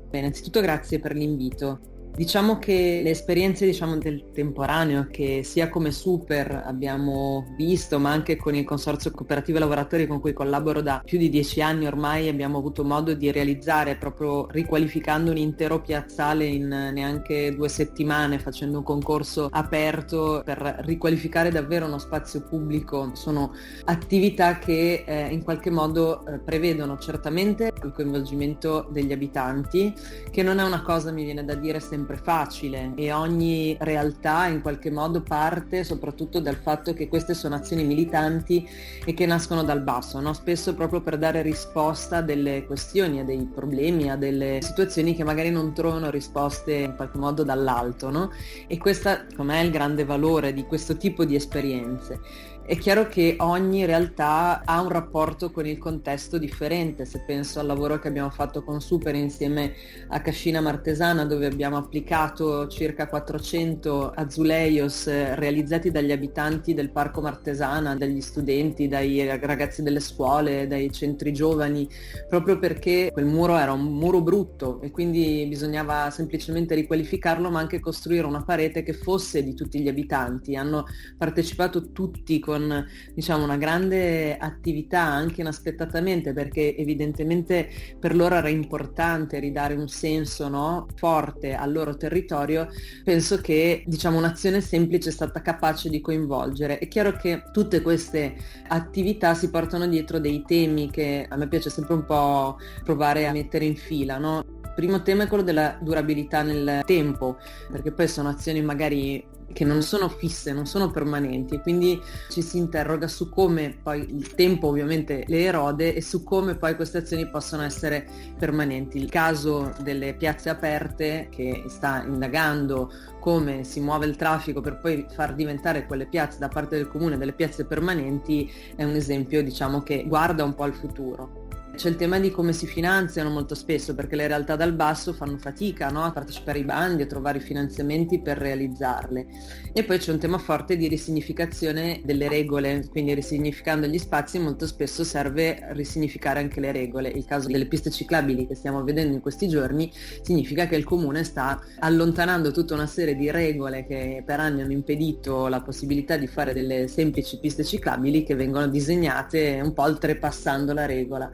Beh, 0.08 0.18
innanzitutto 0.18 0.60
grazie 0.60 1.00
per 1.00 1.12
l'invito. 1.12 1.95
Diciamo 2.16 2.58
che 2.58 3.00
le 3.02 3.10
esperienze 3.10 3.66
diciamo, 3.66 3.98
del 3.98 4.30
temporaneo 4.32 5.06
che 5.10 5.42
sia 5.44 5.68
come 5.68 5.90
super 5.90 6.62
abbiamo 6.64 7.54
visto, 7.58 7.98
ma 7.98 8.10
anche 8.10 8.36
con 8.36 8.54
il 8.54 8.64
Consorzio 8.64 9.10
Cooperativo 9.10 9.58
Lavoratori 9.58 10.06
con 10.06 10.18
cui 10.18 10.32
collaboro 10.32 10.80
da 10.80 11.02
più 11.04 11.18
di 11.18 11.28
dieci 11.28 11.60
anni 11.60 11.86
ormai 11.86 12.28
abbiamo 12.28 12.56
avuto 12.56 12.84
modo 12.84 13.12
di 13.12 13.30
realizzare 13.30 13.96
proprio 13.96 14.46
riqualificando 14.50 15.30
un 15.30 15.36
intero 15.36 15.82
piazzale 15.82 16.46
in 16.46 16.68
neanche 16.68 17.54
due 17.54 17.68
settimane, 17.68 18.38
facendo 18.38 18.78
un 18.78 18.84
concorso 18.84 19.48
aperto 19.50 20.40
per 20.42 20.84
riqualificare 20.86 21.50
davvero 21.50 21.84
uno 21.84 21.98
spazio 21.98 22.40
pubblico. 22.40 23.10
Sono 23.12 23.52
attività 23.84 24.58
che 24.58 25.04
eh, 25.06 25.26
in 25.26 25.44
qualche 25.44 25.68
modo 25.68 26.24
eh, 26.24 26.38
prevedono 26.38 26.96
certamente 26.96 27.74
il 27.84 27.92
coinvolgimento 27.92 28.88
degli 28.90 29.12
abitanti, 29.12 29.92
che 30.30 30.42
non 30.42 30.60
è 30.60 30.64
una 30.64 30.80
cosa, 30.80 31.10
mi 31.10 31.22
viene 31.22 31.44
da 31.44 31.54
dire, 31.54 31.78
sempre 31.78 32.04
sempre 32.06 32.16
facile 32.16 32.92
e 32.94 33.12
ogni 33.12 33.76
realtà 33.80 34.46
in 34.46 34.62
qualche 34.62 34.92
modo 34.92 35.22
parte 35.22 35.82
soprattutto 35.82 36.38
dal 36.38 36.54
fatto 36.54 36.94
che 36.94 37.08
queste 37.08 37.34
sono 37.34 37.56
azioni 37.56 37.84
militanti 37.84 38.66
e 39.04 39.12
che 39.12 39.26
nascono 39.26 39.64
dal 39.64 39.80
basso, 39.80 40.20
no? 40.20 40.32
spesso 40.32 40.74
proprio 40.74 41.00
per 41.00 41.18
dare 41.18 41.42
risposta 41.42 42.18
a 42.18 42.22
delle 42.22 42.64
questioni, 42.64 43.18
a 43.18 43.24
dei 43.24 43.44
problemi, 43.52 44.08
a 44.08 44.16
delle 44.16 44.60
situazioni 44.62 45.16
che 45.16 45.24
magari 45.24 45.50
non 45.50 45.74
trovano 45.74 46.08
risposte 46.10 46.74
in 46.74 46.94
qualche 46.94 47.18
modo 47.18 47.42
dall'alto. 47.42 48.10
No? 48.10 48.30
E 48.68 48.78
questo 48.78 49.24
com'è 49.34 49.58
il 49.58 49.70
grande 49.70 50.04
valore 50.04 50.52
di 50.52 50.62
questo 50.62 50.96
tipo 50.96 51.24
di 51.24 51.34
esperienze 51.34 52.20
è 52.66 52.76
chiaro 52.76 53.06
che 53.06 53.36
ogni 53.38 53.84
realtà 53.84 54.62
ha 54.64 54.80
un 54.80 54.88
rapporto 54.88 55.52
con 55.52 55.66
il 55.66 55.78
contesto 55.78 56.36
differente, 56.36 57.04
se 57.04 57.22
penso 57.24 57.60
al 57.60 57.66
lavoro 57.66 58.00
che 58.00 58.08
abbiamo 58.08 58.30
fatto 58.30 58.64
con 58.64 58.80
Super 58.80 59.14
insieme 59.14 59.74
a 60.08 60.20
Cascina 60.20 60.60
Martesana 60.60 61.24
dove 61.24 61.46
abbiamo 61.46 61.76
applicato 61.76 62.66
circa 62.66 63.06
400 63.06 64.10
azuleios 64.10 65.06
eh, 65.06 65.36
realizzati 65.36 65.92
dagli 65.92 66.10
abitanti 66.10 66.74
del 66.74 66.90
Parco 66.90 67.20
Martesana, 67.20 67.94
dagli 67.94 68.20
studenti, 68.20 68.88
dai 68.88 69.24
ragazzi 69.38 69.84
delle 69.84 70.00
scuole, 70.00 70.66
dai 70.66 70.90
centri 70.90 71.32
giovani, 71.32 71.88
proprio 72.28 72.58
perché 72.58 73.10
quel 73.12 73.26
muro 73.26 73.56
era 73.56 73.70
un 73.70 73.84
muro 73.84 74.22
brutto 74.22 74.80
e 74.80 74.90
quindi 74.90 75.46
bisognava 75.48 76.10
semplicemente 76.10 76.74
riqualificarlo 76.74 77.48
ma 77.48 77.60
anche 77.60 77.78
costruire 77.78 78.26
una 78.26 78.42
parete 78.42 78.82
che 78.82 78.92
fosse 78.92 79.44
di 79.44 79.54
tutti 79.54 79.80
gli 79.80 79.88
abitanti. 79.88 80.56
Hanno 80.56 80.84
partecipato 81.16 81.92
tutti 81.92 82.40
con 82.40 82.54
con 82.56 82.86
diciamo, 83.12 83.44
una 83.44 83.56
grande 83.56 84.36
attività 84.36 85.02
anche 85.02 85.42
inaspettatamente 85.42 86.32
perché 86.32 86.76
evidentemente 86.76 87.68
per 87.98 88.16
loro 88.16 88.36
era 88.36 88.48
importante 88.48 89.38
ridare 89.38 89.74
un 89.74 89.88
senso 89.88 90.48
no, 90.48 90.86
forte 90.94 91.54
al 91.54 91.72
loro 91.72 91.96
territorio, 91.96 92.68
penso 93.04 93.40
che 93.40 93.84
diciamo, 93.86 94.18
un'azione 94.18 94.60
semplice 94.60 95.10
è 95.10 95.12
stata 95.12 95.42
capace 95.42 95.88
di 95.90 96.00
coinvolgere. 96.00 96.78
È 96.78 96.88
chiaro 96.88 97.12
che 97.12 97.44
tutte 97.52 97.82
queste 97.82 98.34
attività 98.68 99.34
si 99.34 99.50
portano 99.50 99.86
dietro 99.86 100.18
dei 100.18 100.42
temi 100.46 100.90
che 100.90 101.26
a 101.28 101.36
me 101.36 101.48
piace 101.48 101.70
sempre 101.70 101.94
un 101.94 102.04
po' 102.04 102.56
provare 102.82 103.26
a 103.26 103.32
mettere 103.32 103.64
in 103.64 103.76
fila. 103.76 104.18
No? 104.18 104.44
primo 104.76 105.00
tema 105.00 105.22
è 105.22 105.26
quello 105.26 105.42
della 105.42 105.78
durabilità 105.80 106.42
nel 106.42 106.82
tempo, 106.84 107.38
perché 107.72 107.92
poi 107.92 108.06
sono 108.06 108.28
azioni 108.28 108.60
magari 108.60 109.26
che 109.56 109.64
non 109.64 109.80
sono 109.80 110.10
fisse, 110.10 110.52
non 110.52 110.66
sono 110.66 110.90
permanenti, 110.90 111.58
quindi 111.60 111.98
ci 112.28 112.42
si 112.42 112.58
interroga 112.58 113.08
su 113.08 113.30
come 113.30 113.74
poi 113.82 114.06
il 114.14 114.34
tempo 114.34 114.66
ovviamente 114.66 115.24
le 115.28 115.44
erode 115.44 115.94
e 115.94 116.02
su 116.02 116.22
come 116.24 116.56
poi 116.56 116.76
queste 116.76 116.98
azioni 116.98 117.26
possono 117.30 117.62
essere 117.62 118.06
permanenti. 118.38 118.98
Il 118.98 119.08
caso 119.08 119.72
delle 119.80 120.12
piazze 120.12 120.50
aperte 120.50 121.28
che 121.30 121.64
sta 121.68 122.04
indagando 122.04 122.92
come 123.18 123.64
si 123.64 123.80
muove 123.80 124.04
il 124.04 124.16
traffico 124.16 124.60
per 124.60 124.78
poi 124.78 125.06
far 125.10 125.34
diventare 125.34 125.86
quelle 125.86 126.04
piazze 126.04 126.38
da 126.38 126.48
parte 126.48 126.76
del 126.76 126.88
comune 126.88 127.16
delle 127.16 127.32
piazze 127.32 127.64
permanenti 127.64 128.52
è 128.76 128.84
un 128.84 128.94
esempio 128.94 129.42
diciamo 129.42 129.80
che 129.80 130.04
guarda 130.06 130.44
un 130.44 130.54
po' 130.54 130.64
al 130.64 130.74
futuro. 130.74 131.45
C'è 131.76 131.90
il 131.90 131.96
tema 131.96 132.18
di 132.18 132.30
come 132.30 132.54
si 132.54 132.66
finanziano 132.66 133.28
molto 133.28 133.54
spesso, 133.54 133.94
perché 133.94 134.16
le 134.16 134.26
realtà 134.26 134.56
dal 134.56 134.72
basso 134.72 135.12
fanno 135.12 135.36
fatica 135.36 135.90
no? 135.90 136.04
a 136.04 136.10
partecipare 136.10 136.60
ai 136.60 136.64
bandi, 136.64 137.02
a 137.02 137.06
trovare 137.06 137.36
i 137.36 137.42
finanziamenti 137.42 138.18
per 138.18 138.38
realizzarle. 138.38 139.26
E 139.74 139.84
poi 139.84 139.98
c'è 139.98 140.10
un 140.10 140.18
tema 140.18 140.38
forte 140.38 140.78
di 140.78 140.88
risignificazione 140.88 142.00
delle 142.02 142.30
regole, 142.30 142.86
quindi 142.88 143.12
risignificando 143.12 143.86
gli 143.86 143.98
spazi 143.98 144.38
molto 144.38 144.66
spesso 144.66 145.04
serve 145.04 145.66
risignificare 145.72 146.40
anche 146.40 146.60
le 146.60 146.72
regole. 146.72 147.10
Il 147.10 147.26
caso 147.26 147.48
delle 147.48 147.66
piste 147.66 147.90
ciclabili 147.90 148.46
che 148.46 148.54
stiamo 148.54 148.82
vedendo 148.82 149.12
in 149.12 149.20
questi 149.20 149.46
giorni 149.46 149.92
significa 150.22 150.66
che 150.66 150.76
il 150.76 150.84
comune 150.84 151.24
sta 151.24 151.62
allontanando 151.80 152.52
tutta 152.52 152.72
una 152.72 152.86
serie 152.86 153.14
di 153.14 153.30
regole 153.30 153.84
che 153.84 154.22
per 154.24 154.40
anni 154.40 154.62
hanno 154.62 154.72
impedito 154.72 155.46
la 155.48 155.60
possibilità 155.60 156.16
di 156.16 156.26
fare 156.26 156.54
delle 156.54 156.88
semplici 156.88 157.38
piste 157.38 157.64
ciclabili 157.64 158.22
che 158.22 158.34
vengono 158.34 158.66
disegnate 158.66 159.60
un 159.62 159.74
po' 159.74 159.82
oltrepassando 159.82 160.72
la 160.72 160.86
regola. 160.86 161.30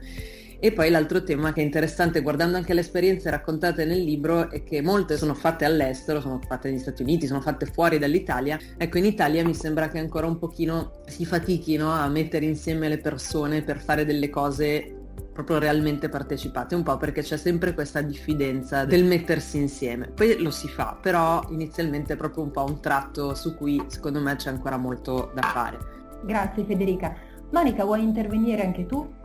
E 0.65 0.71
poi 0.71 0.91
l'altro 0.91 1.25
tema 1.25 1.53
che 1.53 1.61
è 1.61 1.65
interessante 1.65 2.21
guardando 2.21 2.57
anche 2.57 2.73
le 2.73 2.83
esperienze 2.83 3.29
raccontate 3.31 3.85
nel 3.85 4.01
libro 4.01 4.49
è 4.49 4.63
che 4.63 4.81
molte 4.81 5.17
sono 5.17 5.35
fatte 5.35 5.65
all'estero, 5.65 6.21
sono 6.21 6.39
fatte 6.47 6.71
negli 6.71 6.79
Stati 6.79 7.03
Uniti, 7.03 7.27
sono 7.27 7.41
fatte 7.41 7.67
fuori 7.67 7.99
dall'Italia. 7.99 8.57
Ecco, 8.77 8.99
in 8.99 9.05
Italia 9.05 9.45
mi 9.45 9.57
sembra 9.57 9.89
che 9.89 9.99
ancora 9.99 10.29
un 10.29 10.39
pochino 10.39 11.01
si 11.09 11.27
fatichino 11.27 11.91
a 11.91 12.07
mettere 12.07 12.45
insieme 12.45 12.89
le 12.89 12.99
persone 12.99 13.63
per 13.63 13.81
fare 13.81 14.05
delle 14.05 14.31
cose 14.31 14.99
proprio 15.33 15.59
realmente 15.59 16.09
partecipate, 16.09 16.77
un 16.77 16.85
po' 16.85 16.97
perché 16.97 17.23
c'è 17.23 17.37
sempre 17.37 17.75
questa 17.75 18.01
diffidenza 18.01 18.85
del 18.85 19.03
mettersi 19.03 19.57
insieme. 19.57 20.13
Poi 20.15 20.41
lo 20.41 20.53
si 20.53 20.69
fa, 20.69 20.97
però 21.03 21.45
inizialmente 21.49 22.13
è 22.13 22.17
proprio 22.17 22.45
un 22.45 22.53
po' 22.53 22.65
un 22.65 22.81
tratto 22.81 23.35
su 23.35 23.57
cui 23.57 23.83
secondo 23.89 24.21
me 24.21 24.37
c'è 24.37 24.51
ancora 24.51 24.77
molto 24.77 25.33
da 25.35 25.43
fare. 25.43 25.79
Grazie 26.23 26.63
Federica. 26.63 27.17
Monica, 27.51 27.83
vuoi 27.83 28.05
intervenire 28.05 28.63
anche 28.63 28.87
tu? 28.87 29.21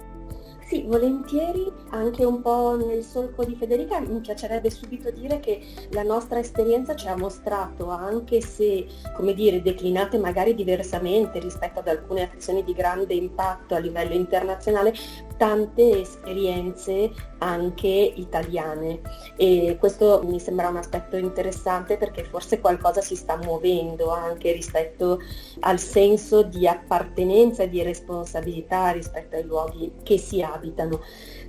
Sì, 0.67 0.83
volentieri, 0.85 1.71
anche 1.91 2.25
un 2.25 2.41
po' 2.41 2.75
nel 2.75 3.01
solco 3.01 3.45
di 3.45 3.55
Federica, 3.55 4.01
mi 4.01 4.19
piacerebbe 4.19 4.69
subito 4.69 5.09
dire 5.11 5.39
che 5.39 5.61
la 5.91 6.03
nostra 6.03 6.39
esperienza 6.39 6.93
ci 6.93 7.07
ha 7.07 7.15
mostrato, 7.15 7.89
anche 7.89 8.41
se, 8.41 8.85
come 9.15 9.33
dire, 9.33 9.61
declinate 9.61 10.17
magari 10.17 10.53
diversamente 10.55 11.39
rispetto 11.39 11.79
ad 11.79 11.87
alcune 11.87 12.29
azioni 12.35 12.65
di 12.65 12.73
grande 12.73 13.13
impatto 13.13 13.75
a 13.75 13.79
livello 13.79 14.13
internazionale, 14.13 14.93
tante 15.37 16.01
esperienze 16.01 17.11
anche 17.37 17.87
italiane. 17.87 18.99
E 19.37 19.77
questo 19.79 20.21
mi 20.25 20.39
sembra 20.39 20.67
un 20.67 20.77
aspetto 20.77 21.15
interessante 21.15 21.95
perché 21.95 22.25
forse 22.25 22.59
qualcosa 22.59 22.99
si 22.99 23.15
sta 23.15 23.37
muovendo 23.37 24.09
anche 24.09 24.51
rispetto 24.51 25.21
al 25.61 25.79
senso 25.79 26.41
di 26.41 26.67
appartenenza 26.67 27.63
e 27.63 27.69
di 27.69 27.81
responsabilità 27.83 28.89
rispetto 28.89 29.35
ai 29.35 29.43
luoghi 29.43 29.93
che 30.03 30.17
si 30.17 30.41
abitano. 30.57 31.01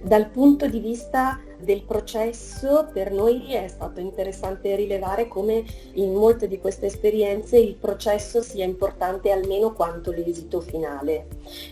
Dal 0.02 0.28
punto 0.28 0.66
di 0.66 0.78
vista 0.78 1.40
del 1.58 1.82
processo 1.82 2.88
per 2.92 3.10
noi 3.10 3.52
è 3.52 3.66
stato 3.66 4.00
interessante 4.00 4.76
rilevare 4.76 5.26
come 5.26 5.64
in 5.94 6.12
molte 6.12 6.46
di 6.46 6.58
queste 6.58 6.86
esperienze 6.86 7.58
il 7.58 7.74
processo 7.74 8.42
sia 8.42 8.64
importante 8.64 9.30
almeno 9.30 9.72
quanto 9.72 10.12
l'esito 10.12 10.60
finale. 10.60 11.26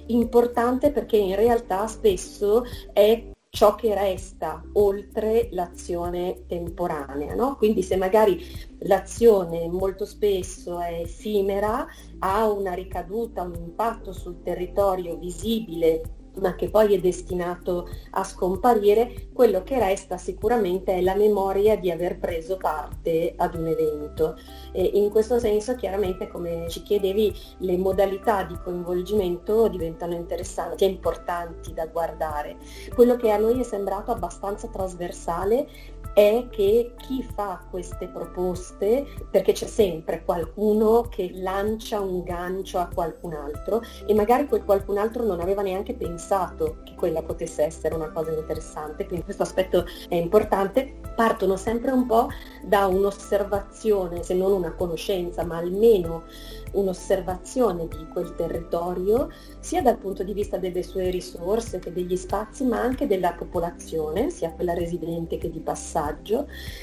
Importante 0.06 0.90
perché 0.90 1.16
in 1.16 1.36
realtà 1.36 1.86
spesso 1.86 2.64
è 2.92 3.34
ciò 3.56 3.74
che 3.74 3.94
resta 3.94 4.62
oltre 4.74 5.48
l'azione 5.52 6.44
temporanea. 6.46 7.34
No? 7.34 7.56
Quindi 7.56 7.82
se 7.82 7.96
magari 7.96 8.44
l'azione 8.80 9.66
molto 9.68 10.04
spesso 10.04 10.78
è 10.78 11.00
effimera, 11.00 11.86
ha 12.18 12.50
una 12.50 12.74
ricaduta, 12.74 13.42
un 13.42 13.54
impatto 13.54 14.12
sul 14.12 14.42
territorio 14.42 15.16
visibile 15.16 16.02
ma 16.40 16.54
che 16.54 16.68
poi 16.68 16.94
è 16.94 17.00
destinato 17.00 17.88
a 18.10 18.24
scomparire, 18.24 19.28
quello 19.32 19.62
che 19.62 19.78
resta 19.78 20.16
sicuramente 20.16 20.94
è 20.94 21.00
la 21.00 21.14
memoria 21.14 21.76
di 21.76 21.90
aver 21.90 22.18
preso 22.18 22.56
parte 22.56 23.34
ad 23.36 23.54
un 23.54 23.66
evento. 23.66 24.36
E 24.72 24.82
in 24.94 25.10
questo 25.10 25.38
senso 25.38 25.74
chiaramente 25.74 26.28
come 26.28 26.66
ci 26.68 26.82
chiedevi 26.82 27.34
le 27.58 27.76
modalità 27.76 28.42
di 28.44 28.56
coinvolgimento 28.62 29.68
diventano 29.68 30.14
interessanti 30.14 30.84
e 30.84 30.88
importanti 30.88 31.72
da 31.72 31.86
guardare. 31.86 32.56
Quello 32.94 33.16
che 33.16 33.30
a 33.30 33.38
noi 33.38 33.60
è 33.60 33.62
sembrato 33.62 34.10
abbastanza 34.10 34.68
trasversale 34.68 35.68
è 36.16 36.46
che 36.50 36.94
chi 36.96 37.22
fa 37.22 37.62
queste 37.68 38.08
proposte, 38.08 39.04
perché 39.30 39.52
c'è 39.52 39.66
sempre 39.66 40.24
qualcuno 40.24 41.02
che 41.10 41.30
lancia 41.34 42.00
un 42.00 42.22
gancio 42.22 42.78
a 42.78 42.88
qualcun 42.88 43.34
altro 43.34 43.82
e 44.06 44.14
magari 44.14 44.46
quel 44.46 44.64
qualcun 44.64 44.96
altro 44.96 45.24
non 45.24 45.40
aveva 45.40 45.60
neanche 45.60 45.92
pensato 45.92 46.78
che 46.84 46.94
quella 46.94 47.22
potesse 47.22 47.64
essere 47.64 47.94
una 47.94 48.08
cosa 48.08 48.32
interessante, 48.32 49.04
quindi 49.04 49.26
questo 49.26 49.42
aspetto 49.42 49.84
è 50.08 50.14
importante, 50.14 51.00
partono 51.14 51.56
sempre 51.56 51.90
un 51.90 52.06
po' 52.06 52.28
da 52.64 52.86
un'osservazione, 52.86 54.22
se 54.22 54.32
non 54.32 54.52
una 54.52 54.72
conoscenza, 54.72 55.44
ma 55.44 55.58
almeno 55.58 56.24
un'osservazione 56.72 57.88
di 57.88 58.06
quel 58.10 58.34
territorio, 58.34 59.30
sia 59.60 59.82
dal 59.82 59.98
punto 59.98 60.22
di 60.22 60.32
vista 60.32 60.56
delle 60.56 60.82
sue 60.82 61.10
risorse 61.10 61.78
che 61.78 61.92
degli 61.92 62.16
spazi, 62.16 62.64
ma 62.64 62.80
anche 62.80 63.06
della 63.06 63.32
popolazione, 63.32 64.30
sia 64.30 64.52
quella 64.52 64.72
residente 64.72 65.36
che 65.36 65.50
di 65.50 65.60
passaggio, 65.60 66.04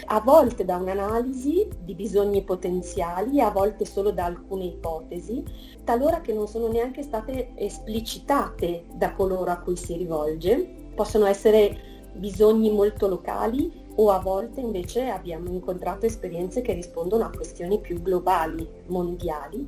a 0.06 0.20
volte 0.22 0.66
da 0.66 0.78
un'analisi 0.78 1.68
di 1.80 1.96
bisogni 1.96 2.44
potenziali, 2.44 3.40
a 3.40 3.50
volte 3.50 3.86
solo 3.86 4.12
da 4.12 4.26
alcune 4.26 4.66
ipotesi, 4.66 5.44
talora 5.84 6.22
che 6.22 6.34
non 6.34 6.48
sono 6.48 6.68
neanche 6.68 7.04
state 7.04 7.52
esplicitate 7.56 8.86
da 8.94 9.14
coloro 9.14 9.52
a 9.52 9.58
cui 9.58 9.76
si 9.76 9.96
rivolge, 9.96 10.92
possono 10.96 11.26
essere 11.26 11.92
bisogni 12.14 12.72
molto 12.72 13.08
locali 13.08 13.82
o 13.96 14.10
a 14.10 14.20
volte 14.20 14.60
invece 14.60 15.10
abbiamo 15.10 15.50
incontrato 15.50 16.06
esperienze 16.06 16.62
che 16.62 16.74
rispondono 16.74 17.26
a 17.26 17.30
questioni 17.30 17.80
più 17.80 18.02
globali, 18.02 18.68
mondiali 18.88 19.68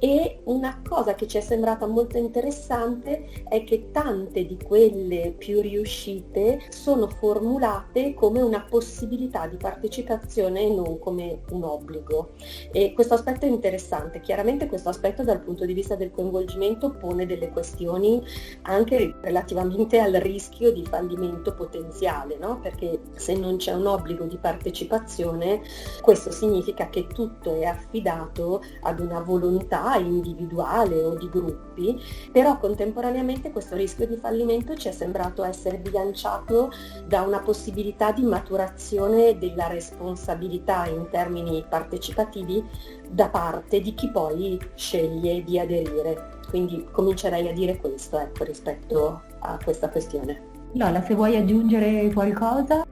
e 0.00 0.40
una 0.44 0.80
cosa 0.86 1.14
che 1.14 1.28
ci 1.28 1.36
è 1.36 1.40
sembrata 1.42 1.86
molto 1.86 2.16
interessante 2.16 3.44
è 3.48 3.62
che 3.64 3.90
tante 3.92 4.46
di 4.46 4.56
quelle 4.56 5.34
più 5.36 5.60
riuscite 5.60 6.62
sono 6.70 7.06
formulate 7.06 8.14
come 8.14 8.40
una 8.40 8.62
possibilità 8.62 9.46
di 9.46 9.58
partecipazione 9.58 10.62
e 10.62 10.74
non 10.74 10.98
come 10.98 11.42
un 11.50 11.64
obbligo. 11.64 12.30
E 12.72 12.94
questo 12.94 13.14
aspetto 13.14 13.44
è 13.44 13.48
interessante. 13.48 14.20
Chiaramente 14.20 14.66
questo 14.66 14.88
aspetto 14.88 15.22
dal 15.22 15.40
punto 15.40 15.66
di 15.66 15.74
vista 15.74 15.96
del 15.96 16.10
coinvolgimento 16.10 16.92
pone 16.92 17.26
delle 17.26 17.50
questioni 17.50 18.22
anche 18.62 19.14
relativamente 19.20 20.00
al 20.00 20.12
rischio 20.14 20.72
di 20.72 20.84
fallimento 20.86 21.52
potenziale, 21.52 22.38
no? 22.38 22.58
perché 22.58 23.00
se 23.16 23.36
non 23.36 23.58
c'è 23.58 23.74
un 23.74 23.86
obbligo 23.86 24.24
di 24.24 24.38
partecipazione 24.38 25.60
questo 26.00 26.30
significa 26.30 26.88
che 26.88 27.06
tutto 27.06 27.54
è 27.54 27.64
affidato 27.64 28.62
ad 28.80 29.00
una 29.00 29.20
volontà 29.20 29.89
individuale 29.96 31.02
o 31.02 31.14
di 31.14 31.28
gruppi, 31.28 32.00
però 32.32 32.58
contemporaneamente 32.58 33.50
questo 33.50 33.76
rischio 33.76 34.06
di 34.06 34.16
fallimento 34.16 34.74
ci 34.74 34.88
è 34.88 34.92
sembrato 34.92 35.44
essere 35.44 35.78
bilanciato 35.78 36.70
da 37.06 37.22
una 37.22 37.40
possibilità 37.40 38.12
di 38.12 38.22
maturazione 38.22 39.38
della 39.38 39.68
responsabilità 39.68 40.86
in 40.86 41.08
termini 41.10 41.64
partecipativi 41.68 42.64
da 43.08 43.28
parte 43.28 43.80
di 43.80 43.94
chi 43.94 44.10
poi 44.10 44.58
sceglie 44.74 45.42
di 45.42 45.58
aderire. 45.58 46.38
Quindi 46.48 46.86
comincerei 46.90 47.48
a 47.48 47.52
dire 47.52 47.76
questo 47.76 48.18
ecco, 48.18 48.44
rispetto 48.44 49.22
a 49.40 49.58
questa 49.62 49.88
questione. 49.88 50.48
Lola, 50.72 51.02
se 51.02 51.14
vuoi 51.14 51.36
aggiungere 51.36 52.12
qualcosa? 52.12 52.86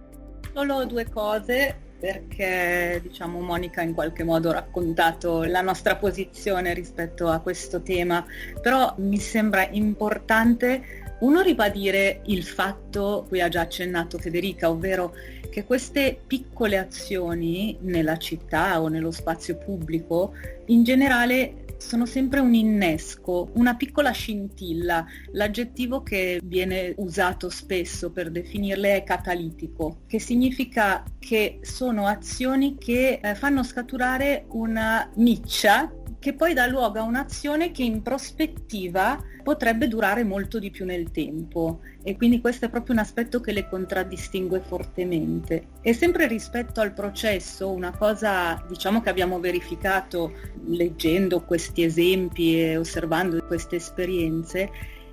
Solo 0.52 0.84
due 0.86 1.08
cose 1.08 1.87
perché 1.98 3.00
diciamo 3.02 3.40
Monica 3.40 3.82
in 3.82 3.92
qualche 3.92 4.22
modo 4.22 4.50
ha 4.50 4.54
raccontato 4.54 5.42
la 5.44 5.60
nostra 5.60 5.96
posizione 5.96 6.72
rispetto 6.74 7.28
a 7.28 7.40
questo 7.40 7.82
tema, 7.82 8.24
però 8.60 8.94
mi 8.98 9.18
sembra 9.18 9.66
importante 9.70 11.06
uno 11.20 11.40
ribadire 11.40 12.20
il 12.26 12.44
fatto 12.44 13.24
cui 13.28 13.40
ha 13.40 13.48
già 13.48 13.62
accennato 13.62 14.18
Federica, 14.18 14.70
ovvero 14.70 15.12
che 15.50 15.64
queste 15.64 16.20
piccole 16.24 16.76
azioni 16.76 17.76
nella 17.80 18.16
città 18.18 18.80
o 18.80 18.88
nello 18.88 19.10
spazio 19.10 19.56
pubblico 19.56 20.34
in 20.66 20.84
generale 20.84 21.64
sono 21.78 22.06
sempre 22.06 22.40
un 22.40 22.54
innesco, 22.54 23.50
una 23.54 23.74
piccola 23.74 24.10
scintilla. 24.10 25.06
L'aggettivo 25.32 26.02
che 26.02 26.40
viene 26.42 26.92
usato 26.98 27.48
spesso 27.48 28.10
per 28.10 28.30
definirle 28.30 28.96
è 28.96 29.04
catalitico, 29.04 30.02
che 30.06 30.20
significa 30.20 31.02
che 31.18 31.60
sono 31.62 32.06
azioni 32.06 32.76
che 32.76 33.20
eh, 33.22 33.34
fanno 33.34 33.62
scaturare 33.62 34.44
una 34.48 35.10
miccia 35.16 35.90
che 36.18 36.34
poi 36.34 36.52
dà 36.52 36.66
luogo 36.66 36.98
a 36.98 37.04
un'azione 37.04 37.70
che 37.70 37.84
in 37.84 38.02
prospettiva 38.02 39.18
potrebbe 39.42 39.88
durare 39.88 40.24
molto 40.24 40.58
di 40.58 40.70
più 40.70 40.84
nel 40.84 41.10
tempo 41.10 41.80
e 42.02 42.16
quindi 42.16 42.40
questo 42.40 42.66
è 42.66 42.68
proprio 42.68 42.94
un 42.94 43.00
aspetto 43.00 43.40
che 43.40 43.52
le 43.52 43.68
contraddistingue 43.68 44.60
fortemente. 44.60 45.68
E 45.80 45.92
sempre 45.92 46.26
rispetto 46.26 46.80
al 46.80 46.92
processo, 46.92 47.70
una 47.70 47.96
cosa 47.96 48.62
diciamo 48.68 49.00
che 49.00 49.10
abbiamo 49.10 49.38
verificato 49.38 50.32
leggendo 50.66 51.42
questi 51.42 51.82
esempi 51.82 52.60
e 52.60 52.76
osservando 52.76 53.42
queste 53.46 53.76
esperienze 53.76 54.70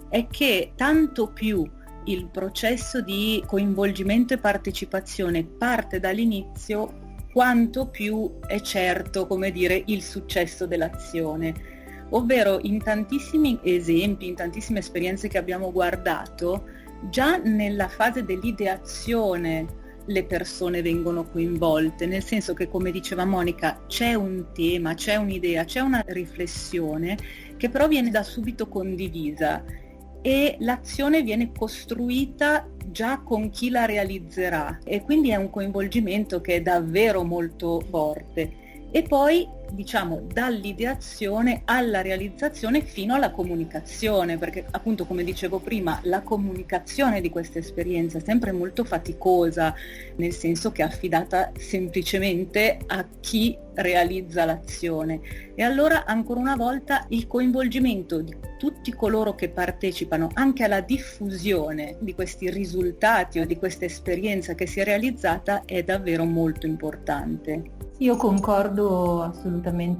è 0.09 0.27
che 0.27 0.71
tanto 0.75 1.27
più 1.27 1.69
il 2.05 2.27
processo 2.27 3.01
di 3.01 3.43
coinvolgimento 3.45 4.33
e 4.33 4.37
partecipazione 4.37 5.43
parte 5.43 5.99
dall'inizio 5.99 7.03
quanto 7.35 7.87
più 7.87 8.39
è 8.47 8.61
certo, 8.61 9.27
come 9.27 9.51
dire, 9.51 9.83
il 9.87 10.01
successo 10.01 10.65
dell'azione. 10.65 11.53
Ovvero 12.11 12.59
in 12.61 12.81
tantissimi 12.81 13.59
esempi, 13.61 14.27
in 14.27 14.35
tantissime 14.35 14.79
esperienze 14.79 15.27
che 15.27 15.37
abbiamo 15.37 15.69
guardato, 15.69 16.63
già 17.09 17.35
nella 17.35 17.89
fase 17.89 18.23
dell'ideazione 18.23 19.67
le 20.05 20.23
persone 20.23 20.81
vengono 20.81 21.29
coinvolte, 21.29 22.05
nel 22.05 22.23
senso 22.23 22.53
che 22.53 22.69
come 22.69 22.89
diceva 22.89 23.25
Monica 23.25 23.83
c'è 23.85 24.13
un 24.13 24.45
tema, 24.53 24.93
c'è 24.93 25.17
un'idea, 25.17 25.65
c'è 25.65 25.81
una 25.81 26.05
riflessione 26.07 27.17
che 27.57 27.69
però 27.69 27.89
viene 27.89 28.11
da 28.11 28.23
subito 28.23 28.69
condivisa 28.69 29.61
e 30.25 30.55
l'azione 30.61 31.21
viene 31.21 31.51
costruita 31.55 32.67
già 32.87 33.19
con 33.19 33.51
chi 33.51 33.69
la 33.69 33.85
realizzerà 33.85 34.79
e 34.83 35.03
quindi 35.03 35.29
è 35.29 35.35
un 35.35 35.51
coinvolgimento 35.51 36.41
che 36.41 36.55
è 36.55 36.61
davvero 36.63 37.23
molto 37.23 37.79
forte. 37.87 38.87
E 38.89 39.03
poi 39.03 39.47
diciamo 39.71 40.21
dall'ideazione 40.31 41.61
alla 41.65 42.01
realizzazione 42.01 42.81
fino 42.81 43.15
alla 43.15 43.31
comunicazione, 43.31 44.37
perché 44.37 44.65
appunto 44.71 45.05
come 45.05 45.23
dicevo 45.23 45.59
prima 45.59 45.99
la 46.03 46.21
comunicazione 46.21 47.21
di 47.21 47.29
questa 47.29 47.59
esperienza 47.59 48.17
è 48.17 48.21
sempre 48.21 48.51
molto 48.51 48.83
faticosa, 48.83 49.73
nel 50.17 50.33
senso 50.33 50.71
che 50.71 50.81
è 50.81 50.85
affidata 50.85 51.51
semplicemente 51.57 52.79
a 52.87 53.05
chi 53.19 53.57
realizza 53.75 54.45
l'azione. 54.45 55.19
E 55.55 55.63
allora 55.63 56.05
ancora 56.05 56.39
una 56.39 56.55
volta 56.55 57.05
il 57.09 57.27
coinvolgimento 57.27 58.21
di 58.21 58.35
tutti 58.57 58.93
coloro 58.93 59.35
che 59.35 59.49
partecipano 59.49 60.29
anche 60.33 60.63
alla 60.63 60.81
diffusione 60.81 61.97
di 61.99 62.13
questi 62.13 62.49
risultati 62.49 63.39
o 63.39 63.45
di 63.45 63.57
questa 63.57 63.85
esperienza 63.85 64.55
che 64.55 64.65
si 64.65 64.79
è 64.79 64.83
realizzata 64.83 65.63
è 65.65 65.83
davvero 65.83 66.23
molto 66.25 66.65
importante. 66.65 67.71
Io 67.99 68.17
concordo 68.17 69.21
assolutamente 69.21 69.54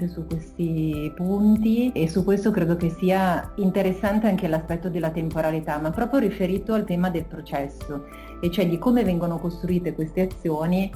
su 0.08 0.26
questi 0.26 1.12
punti 1.16 1.92
e 1.92 2.08
su 2.10 2.24
questo 2.24 2.52
credo 2.52 2.76
che 2.76 2.90
sia 2.90 3.52
interessante 3.56 4.28
anche 4.28 4.48
l'aspetto 4.48 4.90
della 4.90 5.10
temporalità, 5.10 5.80
ma 5.80 5.92
proprio 5.92 6.20
riferito 6.20 6.74
al 6.74 6.86
tema 6.86 7.10
del 7.10 7.26
processo, 7.26 8.06
e 8.42 8.52
cioè 8.52 8.68
di 8.68 8.78
come 8.78 9.04
vengono 9.04 9.40
costruite 9.40 9.94
queste 9.94 10.22
azioni 10.22 10.92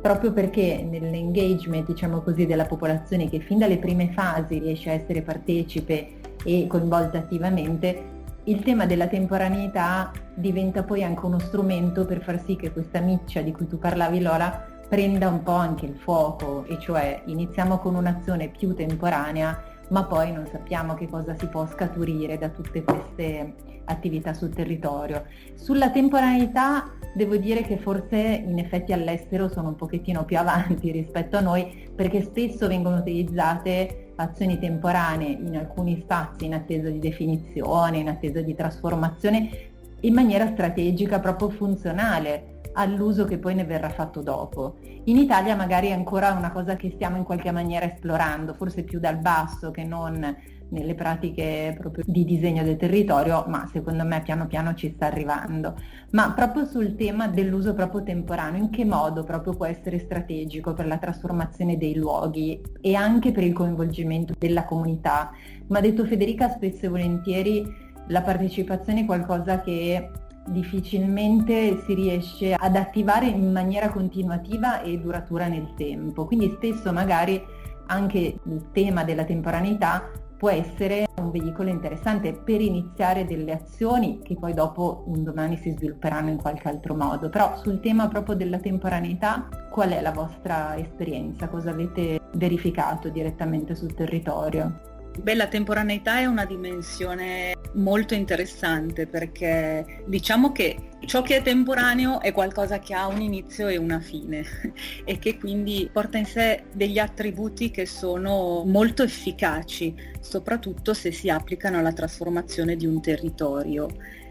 proprio 0.00 0.32
perché 0.32 0.86
nell'engagement, 0.86 1.86
diciamo 1.86 2.20
così, 2.20 2.44
della 2.44 2.66
popolazione 2.66 3.30
che 3.30 3.40
fin 3.40 3.58
dalle 3.58 3.78
prime 3.78 4.12
fasi 4.12 4.58
riesce 4.58 4.90
a 4.90 4.92
essere 4.92 5.22
partecipe 5.22 6.08
e 6.44 6.66
coinvolta 6.66 7.16
attivamente, 7.16 8.12
il 8.44 8.62
tema 8.62 8.84
della 8.84 9.06
temporaneità 9.06 10.12
diventa 10.34 10.82
poi 10.82 11.02
anche 11.02 11.24
uno 11.24 11.38
strumento 11.38 12.04
per 12.04 12.22
far 12.22 12.42
sì 12.44 12.56
che 12.56 12.70
questa 12.70 13.00
miccia 13.00 13.40
di 13.40 13.52
cui 13.52 13.66
tu 13.66 13.78
parlavi 13.78 14.20
Lola 14.20 14.73
prenda 14.88 15.28
un 15.28 15.42
po' 15.42 15.52
anche 15.52 15.86
il 15.86 15.96
fuoco, 15.96 16.64
e 16.66 16.78
cioè 16.78 17.22
iniziamo 17.26 17.78
con 17.78 17.94
un'azione 17.94 18.48
più 18.48 18.74
temporanea, 18.74 19.62
ma 19.88 20.04
poi 20.04 20.32
non 20.32 20.46
sappiamo 20.50 20.94
che 20.94 21.08
cosa 21.08 21.34
si 21.36 21.46
può 21.46 21.66
scaturire 21.66 22.38
da 22.38 22.48
tutte 22.48 22.82
queste 22.82 23.54
attività 23.84 24.32
sul 24.32 24.50
territorio. 24.50 25.26
Sulla 25.54 25.90
temporaneità 25.90 26.92
devo 27.14 27.36
dire 27.36 27.62
che 27.62 27.76
forse 27.76 28.16
in 28.16 28.58
effetti 28.58 28.92
all'estero 28.92 29.48
sono 29.48 29.68
un 29.68 29.76
pochettino 29.76 30.24
più 30.24 30.38
avanti 30.38 30.90
rispetto 30.90 31.36
a 31.36 31.40
noi 31.40 31.90
perché 31.94 32.22
spesso 32.22 32.66
vengono 32.66 32.96
utilizzate 32.96 34.12
azioni 34.16 34.58
temporanee 34.58 35.30
in 35.30 35.56
alcuni 35.56 36.00
spazi 36.00 36.46
in 36.46 36.54
attesa 36.54 36.88
di 36.88 36.98
definizione, 36.98 37.98
in 37.98 38.08
attesa 38.08 38.40
di 38.40 38.54
trasformazione 38.54 39.72
in 40.00 40.14
maniera 40.14 40.46
strategica, 40.48 41.18
proprio 41.18 41.50
funzionale 41.50 42.53
all'uso 42.74 43.24
che 43.24 43.38
poi 43.38 43.54
ne 43.54 43.64
verrà 43.64 43.88
fatto 43.88 44.20
dopo. 44.20 44.76
In 45.04 45.16
Italia 45.16 45.56
magari 45.56 45.88
è 45.88 45.92
ancora 45.92 46.32
una 46.32 46.52
cosa 46.52 46.76
che 46.76 46.90
stiamo 46.90 47.16
in 47.16 47.24
qualche 47.24 47.50
maniera 47.50 47.86
esplorando, 47.86 48.54
forse 48.54 48.84
più 48.84 48.98
dal 49.00 49.18
basso 49.18 49.70
che 49.70 49.84
non 49.84 50.36
nelle 50.74 50.94
pratiche 50.94 51.76
proprio 51.78 52.04
di 52.06 52.24
disegno 52.24 52.64
del 52.64 52.76
territorio, 52.76 53.44
ma 53.46 53.68
secondo 53.72 54.04
me 54.04 54.22
piano 54.22 54.46
piano 54.46 54.74
ci 54.74 54.92
sta 54.94 55.06
arrivando. 55.06 55.76
Ma 56.10 56.32
proprio 56.32 56.64
sul 56.64 56.96
tema 56.96 57.28
dell'uso 57.28 57.74
proprio 57.74 58.02
temporaneo, 58.02 58.60
in 58.60 58.70
che 58.70 58.84
modo 58.84 59.22
proprio 59.24 59.54
può 59.54 59.66
essere 59.66 59.98
strategico 59.98 60.74
per 60.74 60.86
la 60.86 60.98
trasformazione 60.98 61.76
dei 61.76 61.94
luoghi 61.94 62.60
e 62.80 62.94
anche 62.94 63.30
per 63.30 63.44
il 63.44 63.52
coinvolgimento 63.52 64.34
della 64.36 64.64
comunità? 64.64 65.30
Come 65.66 65.78
ha 65.78 65.82
detto 65.82 66.04
Federica, 66.04 66.48
spesso 66.48 66.86
e 66.86 66.88
volentieri 66.88 67.82
la 68.08 68.22
partecipazione 68.22 69.00
è 69.00 69.04
qualcosa 69.06 69.60
che 69.60 70.10
difficilmente 70.46 71.82
si 71.84 71.94
riesce 71.94 72.54
ad 72.54 72.76
attivare 72.76 73.26
in 73.26 73.50
maniera 73.52 73.90
continuativa 73.90 74.82
e 74.82 74.98
duratura 74.98 75.46
nel 75.48 75.74
tempo. 75.76 76.26
Quindi 76.26 76.50
spesso 76.50 76.92
magari 76.92 77.42
anche 77.86 78.38
il 78.42 78.70
tema 78.72 79.04
della 79.04 79.24
temporaneità 79.24 80.10
può 80.36 80.50
essere 80.50 81.06
un 81.20 81.30
veicolo 81.30 81.70
interessante 81.70 82.32
per 82.32 82.60
iniziare 82.60 83.24
delle 83.24 83.52
azioni 83.52 84.20
che 84.22 84.36
poi 84.36 84.52
dopo 84.52 85.04
un 85.06 85.22
domani 85.22 85.56
si 85.56 85.70
svilupperanno 85.70 86.28
in 86.28 86.36
qualche 86.36 86.68
altro 86.68 86.94
modo. 86.94 87.28
Però 87.30 87.56
sul 87.56 87.80
tema 87.80 88.08
proprio 88.08 88.36
della 88.36 88.58
temporaneità, 88.58 89.48
qual 89.70 89.90
è 89.90 90.00
la 90.00 90.12
vostra 90.12 90.76
esperienza? 90.76 91.48
Cosa 91.48 91.70
avete 91.70 92.20
verificato 92.34 93.08
direttamente 93.08 93.74
sul 93.74 93.94
territorio? 93.94 94.93
Beh, 95.20 95.34
la 95.34 95.46
temporaneità 95.46 96.18
è 96.18 96.26
una 96.26 96.44
dimensione 96.44 97.54
molto 97.74 98.14
interessante 98.14 99.06
perché 99.06 100.02
diciamo 100.06 100.52
che 100.52 100.90
ciò 101.06 101.22
che 101.22 101.36
è 101.36 101.42
temporaneo 101.42 102.20
è 102.20 102.32
qualcosa 102.32 102.78
che 102.78 102.94
ha 102.94 103.06
un 103.06 103.20
inizio 103.20 103.68
e 103.68 103.76
una 103.76 104.00
fine 104.00 104.44
e 105.04 105.18
che 105.18 105.38
quindi 105.38 105.88
porta 105.92 106.18
in 106.18 106.26
sé 106.26 106.64
degli 106.72 106.98
attributi 106.98 107.70
che 107.70 107.86
sono 107.86 108.64
molto 108.64 109.02
efficaci, 109.02 109.94
soprattutto 110.20 110.94
se 110.94 111.12
si 111.12 111.28
applicano 111.28 111.78
alla 111.78 111.92
trasformazione 111.92 112.76
di 112.76 112.86
un 112.86 113.00
territorio 113.00 113.88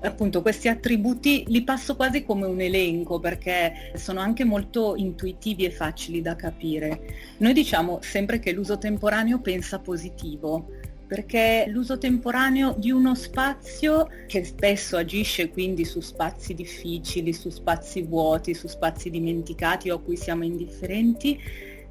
appunto 0.07 0.41
questi 0.41 0.67
attributi 0.67 1.45
li 1.47 1.63
passo 1.63 1.95
quasi 1.95 2.23
come 2.23 2.45
un 2.45 2.59
elenco 2.59 3.19
perché 3.19 3.91
sono 3.95 4.19
anche 4.19 4.43
molto 4.43 4.95
intuitivi 4.95 5.65
e 5.65 5.71
facili 5.71 6.21
da 6.21 6.35
capire. 6.35 7.35
Noi 7.37 7.53
diciamo 7.53 7.99
sempre 8.01 8.39
che 8.39 8.51
l'uso 8.51 8.77
temporaneo 8.77 9.39
pensa 9.39 9.79
positivo, 9.79 10.67
perché 11.13 11.65
l'uso 11.67 11.99
temporaneo 11.99 12.73
di 12.75 12.89
uno 12.89 13.13
spazio 13.13 14.07
che 14.25 14.43
spesso 14.43 14.97
agisce 14.97 15.51
quindi 15.51 15.85
su 15.85 15.99
spazi 15.99 16.55
difficili, 16.55 17.33
su 17.33 17.51
spazi 17.51 18.01
vuoti, 18.01 18.55
su 18.55 18.65
spazi 18.67 19.11
dimenticati 19.11 19.91
o 19.91 19.97
a 19.97 20.01
cui 20.01 20.17
siamo 20.17 20.43
indifferenti, 20.43 21.39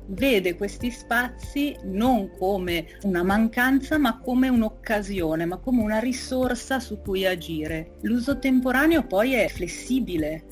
vede 0.06 0.56
questi 0.56 0.90
spazi 0.90 1.76
non 1.84 2.32
come 2.36 2.98
una 3.04 3.22
mancanza 3.22 3.96
ma 3.96 4.18
come 4.18 4.48
un'occasione, 4.48 5.44
ma 5.44 5.58
come 5.58 5.82
una 5.82 6.00
risorsa 6.00 6.80
su 6.80 7.00
cui 7.00 7.24
agire. 7.24 7.98
L'uso 8.00 8.40
temporaneo 8.40 9.06
poi 9.06 9.34
è 9.34 9.46
flessibile, 9.46 10.42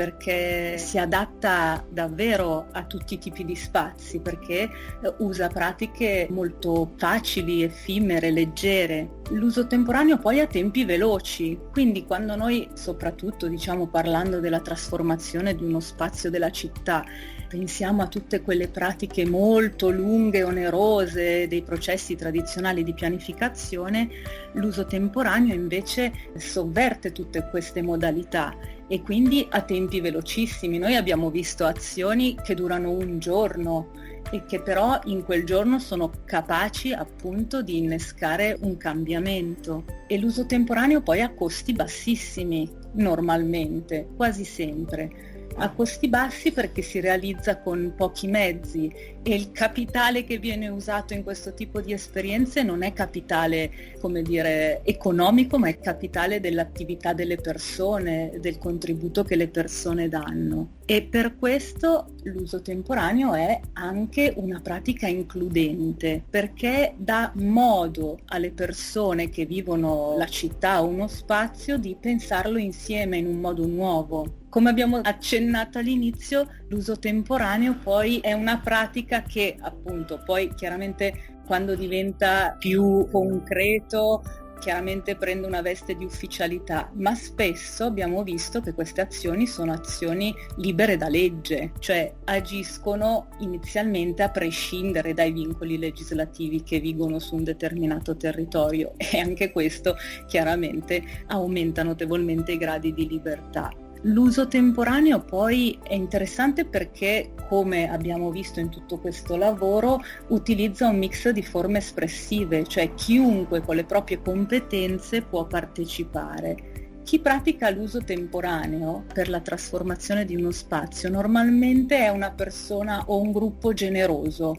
perché 0.00 0.78
si 0.78 0.96
adatta 0.96 1.84
davvero 1.86 2.68
a 2.72 2.84
tutti 2.84 3.12
i 3.12 3.18
tipi 3.18 3.44
di 3.44 3.54
spazi, 3.54 4.18
perché 4.20 4.62
eh, 4.62 4.70
usa 5.18 5.48
pratiche 5.48 6.26
molto 6.30 6.92
facili, 6.96 7.62
effimere, 7.62 8.30
leggere. 8.30 9.18
L'uso 9.32 9.66
temporaneo 9.66 10.16
poi 10.16 10.40
ha 10.40 10.46
tempi 10.46 10.86
veloci, 10.86 11.58
quindi 11.70 12.06
quando 12.06 12.34
noi, 12.34 12.66
soprattutto 12.72 13.46
diciamo 13.46 13.88
parlando 13.88 14.40
della 14.40 14.60
trasformazione 14.60 15.54
di 15.54 15.64
uno 15.64 15.80
spazio 15.80 16.30
della 16.30 16.50
città, 16.50 17.04
pensiamo 17.46 18.00
a 18.00 18.06
tutte 18.06 18.40
quelle 18.40 18.68
pratiche 18.68 19.26
molto 19.26 19.90
lunghe 19.90 20.42
onerose 20.42 21.46
dei 21.46 21.60
processi 21.60 22.16
tradizionali 22.16 22.84
di 22.84 22.94
pianificazione, 22.94 24.08
l'uso 24.52 24.86
temporaneo 24.86 25.52
invece 25.52 26.10
sovverte 26.36 27.12
tutte 27.12 27.46
queste 27.50 27.82
modalità 27.82 28.78
e 28.92 29.02
quindi 29.02 29.46
a 29.48 29.62
tempi 29.62 30.00
velocissimi. 30.00 30.76
Noi 30.76 30.96
abbiamo 30.96 31.30
visto 31.30 31.64
azioni 31.64 32.34
che 32.42 32.56
durano 32.56 32.90
un 32.90 33.20
giorno 33.20 33.92
e 34.32 34.44
che 34.46 34.60
però 34.60 34.98
in 35.04 35.22
quel 35.22 35.44
giorno 35.44 35.78
sono 35.78 36.10
capaci 36.24 36.92
appunto 36.92 37.62
di 37.62 37.78
innescare 37.78 38.58
un 38.62 38.76
cambiamento. 38.76 39.84
E 40.08 40.18
l'uso 40.18 40.44
temporaneo 40.44 41.02
poi 41.02 41.20
ha 41.20 41.32
costi 41.32 41.72
bassissimi 41.72 42.68
normalmente, 42.94 44.08
quasi 44.16 44.44
sempre 44.44 45.38
a 45.56 45.70
costi 45.70 46.08
bassi 46.08 46.52
perché 46.52 46.80
si 46.82 47.00
realizza 47.00 47.58
con 47.58 47.92
pochi 47.96 48.28
mezzi 48.28 48.92
e 49.22 49.34
il 49.34 49.52
capitale 49.52 50.24
che 50.24 50.38
viene 50.38 50.68
usato 50.68 51.12
in 51.12 51.22
questo 51.22 51.52
tipo 51.52 51.80
di 51.80 51.92
esperienze 51.92 52.62
non 52.62 52.82
è 52.82 52.92
capitale, 52.92 53.70
come 54.00 54.22
dire, 54.22 54.80
economico, 54.84 55.58
ma 55.58 55.68
è 55.68 55.78
capitale 55.78 56.40
dell'attività 56.40 57.12
delle 57.12 57.36
persone, 57.36 58.32
del 58.40 58.58
contributo 58.58 59.22
che 59.22 59.36
le 59.36 59.48
persone 59.48 60.08
danno. 60.08 60.78
E 60.86 61.02
per 61.02 61.36
questo 61.36 62.14
l'uso 62.24 62.62
temporaneo 62.62 63.34
è 63.34 63.60
anche 63.74 64.32
una 64.36 64.60
pratica 64.60 65.06
includente, 65.06 66.22
perché 66.28 66.94
dà 66.96 67.30
modo 67.36 68.18
alle 68.26 68.50
persone 68.50 69.28
che 69.28 69.44
vivono 69.44 70.14
la 70.16 70.26
città 70.26 70.82
o 70.82 70.86
uno 70.86 71.08
spazio 71.08 71.76
di 71.76 71.96
pensarlo 72.00 72.58
insieme 72.58 73.18
in 73.18 73.26
un 73.26 73.38
modo 73.38 73.66
nuovo. 73.66 74.38
Come 74.48 74.68
abbiamo 74.68 74.96
accennato 74.96 75.78
all'inizio, 75.78 76.48
l'uso 76.70 76.98
temporaneo 76.98 77.76
poi 77.82 78.18
è 78.18 78.32
una 78.32 78.58
pratica 78.58 79.22
che 79.22 79.56
appunto 79.60 80.22
poi 80.24 80.52
chiaramente 80.54 81.38
quando 81.46 81.74
diventa 81.74 82.56
più 82.58 83.08
concreto 83.10 84.22
chiaramente 84.60 85.16
prende 85.16 85.46
una 85.46 85.62
veste 85.62 85.96
di 85.96 86.04
ufficialità, 86.04 86.90
ma 86.94 87.14
spesso 87.14 87.84
abbiamo 87.84 88.22
visto 88.22 88.60
che 88.60 88.74
queste 88.74 89.00
azioni 89.00 89.46
sono 89.46 89.72
azioni 89.72 90.34
libere 90.58 90.96
da 90.96 91.08
legge, 91.08 91.72
cioè 91.78 92.12
agiscono 92.24 93.28
inizialmente 93.40 94.22
a 94.22 94.30
prescindere 94.30 95.14
dai 95.14 95.32
vincoli 95.32 95.78
legislativi 95.78 96.62
che 96.62 96.78
vigono 96.78 97.18
su 97.18 97.36
un 97.36 97.44
determinato 97.44 98.16
territorio 98.16 98.92
e 98.96 99.18
anche 99.18 99.50
questo 99.50 99.96
chiaramente 100.28 101.02
aumenta 101.28 101.82
notevolmente 101.82 102.52
i 102.52 102.58
gradi 102.58 102.92
di 102.92 103.08
libertà. 103.08 103.88
L'uso 104.04 104.48
temporaneo 104.48 105.20
poi 105.20 105.78
è 105.82 105.92
interessante 105.92 106.64
perché, 106.64 107.34
come 107.48 107.90
abbiamo 107.90 108.30
visto 108.30 108.58
in 108.58 108.70
tutto 108.70 108.98
questo 108.98 109.36
lavoro, 109.36 110.00
utilizza 110.28 110.88
un 110.88 110.96
mix 110.96 111.28
di 111.28 111.42
forme 111.42 111.78
espressive, 111.78 112.64
cioè 112.66 112.94
chiunque 112.94 113.60
con 113.60 113.76
le 113.76 113.84
proprie 113.84 114.22
competenze 114.22 115.20
può 115.20 115.46
partecipare. 115.46 117.00
Chi 117.02 117.18
pratica 117.18 117.68
l'uso 117.68 118.02
temporaneo 118.02 119.04
per 119.12 119.28
la 119.28 119.40
trasformazione 119.40 120.24
di 120.24 120.34
uno 120.34 120.50
spazio 120.50 121.10
normalmente 121.10 121.98
è 121.98 122.08
una 122.08 122.30
persona 122.30 123.02
o 123.06 123.20
un 123.20 123.32
gruppo 123.32 123.74
generoso 123.74 124.54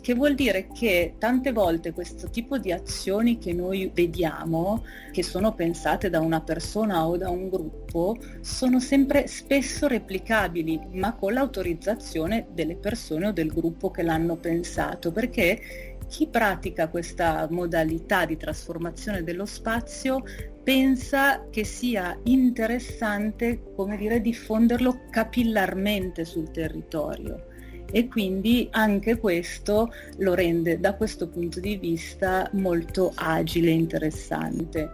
che 0.00 0.14
vuol 0.14 0.34
dire 0.34 0.68
che 0.72 1.14
tante 1.18 1.52
volte 1.52 1.92
questo 1.92 2.30
tipo 2.30 2.58
di 2.58 2.72
azioni 2.72 3.38
che 3.38 3.52
noi 3.52 3.90
vediamo, 3.92 4.84
che 5.12 5.22
sono 5.22 5.54
pensate 5.54 6.08
da 6.08 6.20
una 6.20 6.40
persona 6.40 7.06
o 7.06 7.16
da 7.16 7.30
un 7.30 7.48
gruppo, 7.48 8.16
sono 8.40 8.80
sempre 8.80 9.26
spesso 9.26 9.86
replicabili, 9.86 10.80
ma 10.92 11.14
con 11.14 11.32
l'autorizzazione 11.32 12.46
delle 12.52 12.76
persone 12.76 13.28
o 13.28 13.32
del 13.32 13.48
gruppo 13.48 13.90
che 13.90 14.02
l'hanno 14.02 14.36
pensato, 14.36 15.12
perché 15.12 15.96
chi 16.08 16.26
pratica 16.26 16.88
questa 16.88 17.46
modalità 17.50 18.24
di 18.24 18.36
trasformazione 18.36 19.22
dello 19.22 19.44
spazio 19.44 20.22
pensa 20.62 21.46
che 21.50 21.64
sia 21.64 22.18
interessante, 22.24 23.72
come 23.74 23.96
dire, 23.96 24.20
diffonderlo 24.20 25.00
capillarmente 25.10 26.24
sul 26.24 26.50
territorio 26.50 27.47
e 27.90 28.08
quindi 28.08 28.68
anche 28.70 29.18
questo 29.18 29.92
lo 30.18 30.34
rende 30.34 30.78
da 30.78 30.94
questo 30.94 31.28
punto 31.28 31.60
di 31.60 31.76
vista 31.76 32.48
molto 32.52 33.12
agile 33.14 33.70
e 33.70 33.74
interessante. 33.74 34.90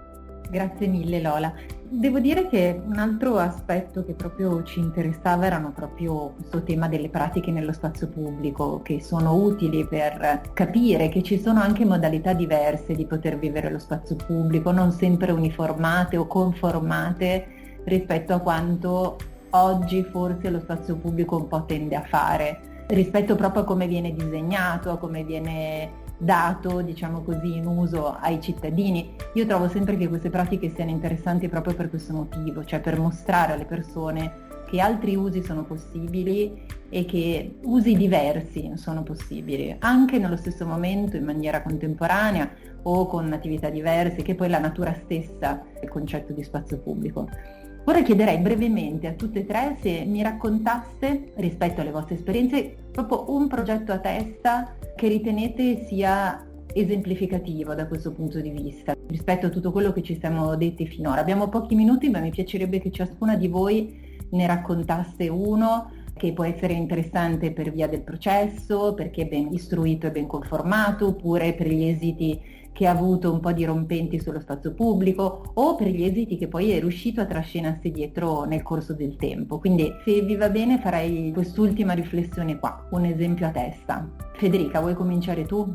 Grazie 0.50 0.86
mille 0.86 1.20
Lola. 1.20 1.52
Devo 1.86 2.18
dire 2.18 2.48
che 2.48 2.80
un 2.84 2.98
altro 2.98 3.38
aspetto 3.38 4.04
che 4.04 4.14
proprio 4.14 4.62
ci 4.64 4.80
interessava 4.80 5.46
erano 5.46 5.70
proprio 5.72 6.34
questo 6.34 6.62
tema 6.62 6.88
delle 6.88 7.08
pratiche 7.08 7.50
nello 7.52 7.72
spazio 7.72 8.08
pubblico, 8.08 8.80
che 8.82 9.00
sono 9.00 9.34
utili 9.34 9.86
per 9.86 10.50
capire 10.54 11.08
che 11.08 11.22
ci 11.22 11.38
sono 11.38 11.60
anche 11.60 11.84
modalità 11.84 12.32
diverse 12.32 12.94
di 12.94 13.06
poter 13.06 13.38
vivere 13.38 13.70
lo 13.70 13.78
spazio 13.78 14.16
pubblico, 14.16 14.72
non 14.72 14.90
sempre 14.90 15.30
uniformate 15.30 16.16
o 16.16 16.26
conformate 16.26 17.46
rispetto 17.84 18.32
a 18.32 18.40
quanto 18.40 19.16
oggi 19.50 20.02
forse 20.02 20.50
lo 20.50 20.60
spazio 20.60 20.96
pubblico 20.96 21.36
un 21.36 21.46
po' 21.46 21.64
tende 21.64 21.94
a 21.94 22.02
fare 22.02 22.73
rispetto 22.88 23.34
proprio 23.34 23.62
a 23.62 23.64
come 23.64 23.86
viene 23.86 24.12
disegnato, 24.12 24.90
a 24.90 24.98
come 24.98 25.24
viene 25.24 26.02
dato, 26.18 26.80
diciamo 26.80 27.22
così, 27.22 27.56
in 27.56 27.66
uso 27.66 28.16
ai 28.20 28.40
cittadini. 28.40 29.14
Io 29.34 29.46
trovo 29.46 29.68
sempre 29.68 29.96
che 29.96 30.08
queste 30.08 30.30
pratiche 30.30 30.72
siano 30.74 30.90
interessanti 30.90 31.48
proprio 31.48 31.74
per 31.74 31.90
questo 31.90 32.12
motivo, 32.12 32.64
cioè 32.64 32.80
per 32.80 32.98
mostrare 32.98 33.52
alle 33.52 33.64
persone 33.64 34.42
che 34.66 34.80
altri 34.80 35.14
usi 35.14 35.42
sono 35.42 35.64
possibili 35.64 36.66
e 36.88 37.04
che 37.04 37.58
usi 37.62 37.94
diversi 37.96 38.72
sono 38.76 39.02
possibili, 39.02 39.74
anche 39.80 40.18
nello 40.18 40.36
stesso 40.36 40.66
momento, 40.66 41.16
in 41.16 41.24
maniera 41.24 41.62
contemporanea 41.62 42.50
o 42.82 43.06
con 43.06 43.32
attività 43.32 43.68
diverse, 43.68 44.22
che 44.22 44.34
poi 44.34 44.48
la 44.48 44.58
natura 44.58 44.94
stessa 45.04 45.62
è 45.74 45.84
il 45.84 45.88
concetto 45.88 46.32
di 46.32 46.42
spazio 46.42 46.78
pubblico. 46.78 47.28
Ora 47.86 48.00
chiederei 48.02 48.38
brevemente 48.38 49.06
a 49.08 49.12
tutte 49.12 49.40
e 49.40 49.46
tre 49.46 49.76
se 49.82 50.04
mi 50.06 50.22
raccontaste, 50.22 51.32
rispetto 51.36 51.82
alle 51.82 51.90
vostre 51.90 52.14
esperienze, 52.14 52.74
proprio 52.90 53.30
un 53.34 53.46
progetto 53.46 53.92
a 53.92 53.98
testa 53.98 54.74
che 54.96 55.06
ritenete 55.06 55.84
sia 55.84 56.46
esemplificativo 56.72 57.74
da 57.74 57.86
questo 57.86 58.12
punto 58.12 58.40
di 58.40 58.48
vista, 58.48 58.96
rispetto 59.08 59.46
a 59.46 59.50
tutto 59.50 59.70
quello 59.70 59.92
che 59.92 60.02
ci 60.02 60.18
siamo 60.18 60.56
detti 60.56 60.86
finora. 60.86 61.20
Abbiamo 61.20 61.48
pochi 61.48 61.74
minuti, 61.74 62.08
ma 62.08 62.20
mi 62.20 62.30
piacerebbe 62.30 62.80
che 62.80 62.90
ciascuna 62.90 63.36
di 63.36 63.48
voi 63.48 64.00
ne 64.30 64.46
raccontasse 64.46 65.28
uno 65.28 65.90
che 66.16 66.32
può 66.32 66.44
essere 66.44 66.72
interessante 66.72 67.52
per 67.52 67.70
via 67.70 67.86
del 67.86 68.00
processo, 68.00 68.94
perché 68.94 69.22
è 69.22 69.26
ben 69.26 69.52
istruito 69.52 70.06
e 70.06 70.10
ben 70.10 70.26
conformato, 70.26 71.08
oppure 71.08 71.52
per 71.52 71.68
gli 71.68 71.84
esiti 71.84 72.40
che 72.74 72.86
ha 72.88 72.90
avuto 72.90 73.32
un 73.32 73.38
po' 73.38 73.52
di 73.52 73.64
rompenti 73.64 74.20
sullo 74.20 74.40
spazio 74.40 74.74
pubblico 74.74 75.52
o 75.54 75.76
per 75.76 75.86
gli 75.86 76.02
esiti 76.02 76.36
che 76.36 76.48
poi 76.48 76.72
è 76.72 76.80
riuscito 76.80 77.20
a 77.20 77.24
trascinarsi 77.24 77.92
dietro 77.92 78.42
nel 78.44 78.62
corso 78.62 78.92
del 78.92 79.16
tempo. 79.16 79.60
Quindi 79.60 79.90
se 80.04 80.20
vi 80.22 80.34
va 80.34 80.50
bene 80.50 80.80
farei 80.80 81.30
quest'ultima 81.32 81.92
riflessione 81.92 82.58
qua, 82.58 82.86
un 82.90 83.04
esempio 83.04 83.46
a 83.46 83.50
testa. 83.50 84.10
Federica, 84.34 84.80
vuoi 84.80 84.94
cominciare 84.94 85.46
tu? 85.46 85.72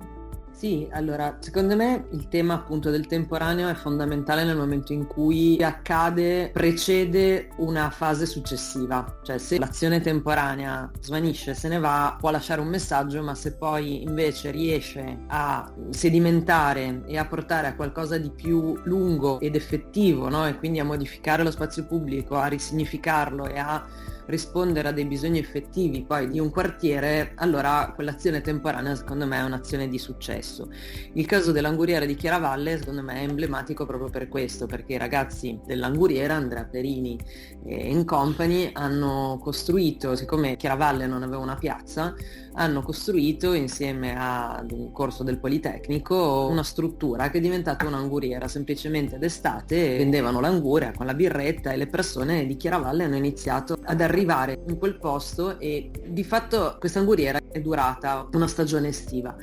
Sì, 0.60 0.86
allora, 0.92 1.38
secondo 1.40 1.74
me 1.78 2.08
il 2.12 2.28
tema 2.28 2.56
appunto 2.56 2.90
del 2.90 3.08
temporaneo 3.08 3.70
è 3.70 3.74
fondamentale 3.76 4.44
nel 4.44 4.58
momento 4.58 4.92
in 4.92 5.08
cui 5.08 5.56
accade, 5.64 6.50
precede 6.52 7.48
una 7.60 7.90
fase 7.90 8.26
successiva. 8.26 9.20
Cioè 9.24 9.38
se 9.38 9.58
l'azione 9.58 10.02
temporanea 10.02 10.92
svanisce, 11.00 11.54
se 11.54 11.70
ne 11.70 11.80
va, 11.80 12.18
può 12.20 12.30
lasciare 12.30 12.60
un 12.60 12.68
messaggio, 12.68 13.24
ma 13.24 13.36
se 13.36 13.54
poi 13.54 14.04
invece 14.04 14.52
riesce 14.52 15.20
a 15.28 15.72
sedimentare 15.92 17.04
e 17.06 17.18
a 17.18 17.26
portare 17.26 17.68
a 17.68 17.76
qualcosa 17.76 18.18
di 18.18 18.30
più 18.30 18.78
lungo 18.84 19.40
ed 19.40 19.56
effettivo, 19.56 20.28
no? 20.28 20.46
E 20.46 20.58
quindi 20.58 20.82
a 20.82 20.84
modificare 20.84 21.42
lo 21.42 21.52
spazio 21.52 21.86
pubblico, 21.86 22.36
a 22.36 22.48
risignificarlo 22.48 23.48
e 23.48 23.60
a 23.60 23.86
rispondere 24.30 24.88
a 24.88 24.92
dei 24.92 25.06
bisogni 25.06 25.40
effettivi 25.40 26.04
poi 26.04 26.30
di 26.30 26.40
un 26.40 26.50
quartiere, 26.52 27.32
allora 27.36 27.92
quell'azione 27.96 28.42
temporanea 28.42 28.96
secondo 28.96 29.26
me 29.26 29.38
è 29.38 29.44
un'azione 29.44 29.90
di 29.90 29.98
successo. 29.98 30.70
Il 31.14 31.26
caso 31.26 31.52
dell'anguriera 31.52 32.06
di 32.06 32.16
Chiaravalle 32.16 32.78
secondo 32.78 33.02
me 33.02 33.16
è 33.16 33.24
emblematico 33.24 33.86
proprio 33.86 34.10
per 34.10 34.28
questo, 34.28 34.68
perché 34.68 34.94
i 34.94 34.98
ragazzi 34.98 35.60
dell'anguriera, 35.66 36.36
Andrea 36.36 36.66
Perini 36.66 37.20
e 37.66 38.04
company, 38.06 38.70
hanno 38.74 39.40
costruito, 39.42 40.16
siccome 40.16 40.56
Chiaravalle 40.56 41.08
non 41.08 41.24
aveva 41.24 41.42
una 41.42 41.56
piazza, 41.56 42.14
hanno 42.54 42.82
costruito 42.82 43.54
insieme 43.54 44.16
ad 44.18 44.72
un 44.72 44.92
corso 44.92 45.24
del 45.24 45.40
Politecnico 45.40 46.48
una 46.50 46.64
struttura 46.64 47.30
che 47.30 47.40
è 47.40 47.42
diventata 47.42 47.86
un'anguriera, 47.86 48.48
semplicemente 48.48 49.18
d'estate 49.18 49.98
vendevano 49.98 50.40
l'anguria 50.40 50.92
con 50.92 51.06
la 51.06 51.14
birretta 51.14 51.72
e 51.72 51.78
le 51.78 51.88
persone 51.88 52.46
di 52.46 52.56
Chiaravalle 52.58 53.04
hanno 53.04 53.16
iniziato 53.16 53.78
ad 53.84 54.02
arrivare 54.02 54.18
in 54.66 54.78
quel 54.78 54.98
posto 54.98 55.60
e 55.60 55.92
di 56.08 56.24
fatto 56.24 56.78
questa 56.80 57.00
anguriera 57.00 57.40
è 57.52 57.60
durata 57.60 58.28
una 58.34 58.48
stagione 58.48 58.90
estiva 58.90 59.36